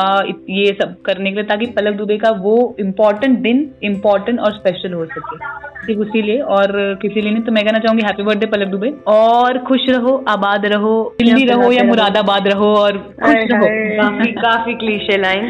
ये 0.50 0.66
सब 0.82 0.94
करने 1.04 1.30
के 1.30 1.36
लिए 1.36 1.44
ताकि 1.44 1.66
पलक 1.76 1.96
दुबे 1.96 2.16
का 2.16 2.30
वो 2.42 2.54
इम्पोर्टेंट 2.80 3.38
दिन 3.38 3.68
इम्पोर्टेंट 3.82 4.40
और 4.40 4.52
स्पेशल 4.52 4.92
हो 4.92 5.04
सके। 5.06 5.70
सिर्फ़ 5.86 6.00
उसी 6.00 6.22
लिए। 6.22 6.38
और 6.54 6.72
किसी 7.02 7.20
लिए 7.20 7.30
नहीं 7.30 7.42
तो 7.42 7.52
मैं 7.52 7.64
कहना 7.64 7.78
चाहूँगी 7.78 8.02
हैप्पी 8.02 8.22
बर्थडे 8.22 8.46
पलक 8.46 8.68
दुबे। 8.68 8.90
और 9.08 9.58
खुश 9.58 9.88
रहो 9.88 10.16
आबाद 10.28 10.66
रहो 10.66 10.92
दिल्ली 11.18 11.44
रहो 11.44 11.70
या 11.72 11.84
मुरादाबाद 11.84 12.48
रहो 12.48 12.74
और 12.74 12.98
काफ़ी 13.24 14.32
काफ़ी 14.32 14.74
cliche 14.74 15.16
line. 15.16 15.44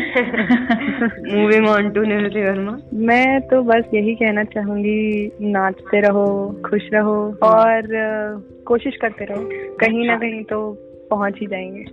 Moving 1.33 1.69
on 1.69 1.91
to 1.91 2.03
Nivritti 2.03 2.41
Verma 2.41 2.77
मैं 2.95 3.41
तो 3.41 3.63
बस 3.63 3.85
यही 3.95 4.15
कहना 4.15 4.45
चाहूँगी 4.45 5.33
नाचते 5.41 6.01
रहो 6.01 6.27
खुश 6.67 6.89
रहो 6.95 7.17
और 7.43 7.83
कोशिश 8.67 8.97
करते 8.97 9.25
रहो। 9.25 9.49
कहीं 9.77 10.07
ना 10.07 10.17
कहीं 10.17 10.43
तो 10.43 10.61
पहुँच 11.13 11.39
ही 11.41 11.47
जाएँगे। 11.47 11.85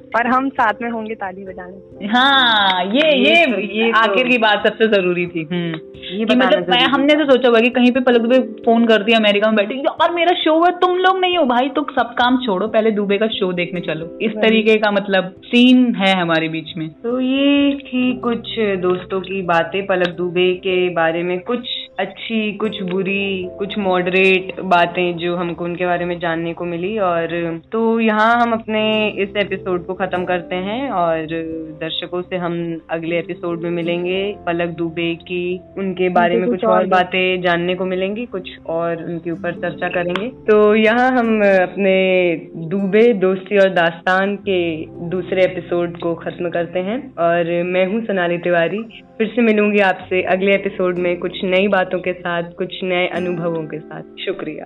और 0.16 0.26
हम 0.26 0.48
साथ 0.48 0.82
में 0.82 0.90
होंगे 0.90 1.14
ताली 1.14 1.44
बजाने। 1.44 2.06
हाँ 2.06 2.84
ये 2.84 3.08
ये, 3.18 3.34
ये, 3.34 3.84
ये 3.84 3.92
तो 3.92 3.98
आखिर 3.98 4.28
की 4.28 4.38
बात 4.38 4.66
सबसे 4.66 4.88
ज़रूरी 4.88 5.26
थी। 5.26 5.48
हम्म। 5.52 5.80
ये 6.10 6.24
मतलब 6.24 6.70
मैं 6.70 6.84
हमने 6.86 7.14
तो 7.14 7.24
सोचा 7.24 7.48
हुआ 7.48 7.60
कि 7.60 7.68
कहीं 7.70 7.90
पे 7.92 8.00
पलक 8.00 8.20
दुबे 8.20 8.38
फ़ोन 8.64 8.86
कर 8.86 9.02
दिया 9.02 9.18
अमेरिका 9.18 9.50
में 9.50 9.56
बैठे 9.56 9.74
और 10.02 10.14
मेरा 10.14 10.34
शो 10.34 10.54
है 10.64 10.72
तुम 10.72 10.96
लोग 10.96 11.20
नहीं 11.20 11.38
हो 11.38 11.44
भाई 11.44 11.68
तो 11.68 11.86
सब 11.90 12.14
काम 12.18 12.38
छोड़ो 12.46 12.68
पहले 12.68 12.90
दुबे 12.90 13.18
का 13.18 13.26
शो 13.26 13.52
देखने 13.52 13.80
चलो। 13.80 14.18
इस 14.22 14.32
तरीके 14.32 14.76
का 14.76 14.90
मतलब 14.90 15.34
सीन 15.44 15.94
है 15.94 16.14
हमारे 16.20 16.48
बीच 16.48 16.76
में। 16.76 16.88
तो 16.88 17.20
ये 17.20 17.74
थी 17.78 18.16
कुछ 18.16 18.58
दोस्तों 18.80 19.20
की 19.20 19.42
बातें 19.42 19.86
पलक 19.86 20.08
दुबे 20.08 20.52
के 20.54 20.88
बारे 20.94 21.22
में 21.22 21.38
कुछ 21.40 21.68
अच्छी 21.98 22.52
कुछ 22.52 22.80
बुरी 22.82 23.48
कुछ 23.58 23.76
मॉडरेट 23.78 24.60
बातें 24.64 25.16
जो 25.16 25.34
हमको 25.36 25.64
उनके 25.64 25.86
बारे 25.86 26.04
में 26.04 26.18
जानने 26.20 26.52
को 26.52 26.64
मिली 26.64 26.96
और 26.98 27.60
तो 27.72 27.80
यहाँ 28.00 28.40
हम 28.40 28.52
अपने 28.52 28.82
इस 29.22 29.36
एपिसोड 29.36 29.84
को 29.86 29.94
खत्म 29.94 30.24
करते 30.24 30.56
हैं 30.56 30.90
और 30.90 31.26
दर्शकों 31.80 32.22
से 32.22 32.36
हम 32.36 32.56
अगले 32.90 33.18
एपिसोड 33.18 33.62
में 33.62 33.70
मिलेंगे। 33.70 34.22
पलक 34.46 34.74
दुबे 34.78 35.14
की 35.22 35.60
उनके 35.78 36.08
बारे 36.08 36.36
में 36.36 36.48
कुछ 36.50 36.64
और 36.64 36.86
बातें 36.86 37.42
जानने 37.42 37.74
को 37.74 37.84
मिलेंगी 37.84 38.26
कुछ 38.26 38.48
और 38.68 39.04
उनके 39.04 39.30
ऊपर 39.30 39.60
चर्चा 39.60 39.88
करेंगे। 39.88 40.28
तो 40.50 40.74
यहाँ 40.74 41.10
हम 41.10 41.36
अपने 41.42 41.94
दुबे 42.70 43.12
दोस्ती 43.18 43.58
और 43.58 43.70
दास्तान 43.74 44.34
के 44.48 44.60
दूसरे 45.10 45.44
एपिसोड 45.44 46.00
को 46.00 46.14
खत्म 46.14 46.50
करते 46.50 46.78
हैं 46.80 46.98
और 47.20 47.52
मैं 47.66 47.86
हूँ 47.86 48.04
सोनाली 48.04 48.38
तिवारी। 48.38 48.84
फिर 49.20 49.28
से 49.28 49.42
मिलूँगी 49.42 49.78
आपसे 49.78 50.22
अगले 50.22 50.54
एपिसोड 50.54 50.98
में 50.98 51.18
कुछ 51.18 51.32
नई 51.44 51.68
बातों 51.68 51.98
के 51.98 52.12
साथ, 52.12 52.42
कुछ 52.42 52.74
नए 52.84 53.06
अनुभवों 53.06 53.66
के 53.66 53.78
साथ। 53.78 54.02
शुक्रिया। 54.02 54.64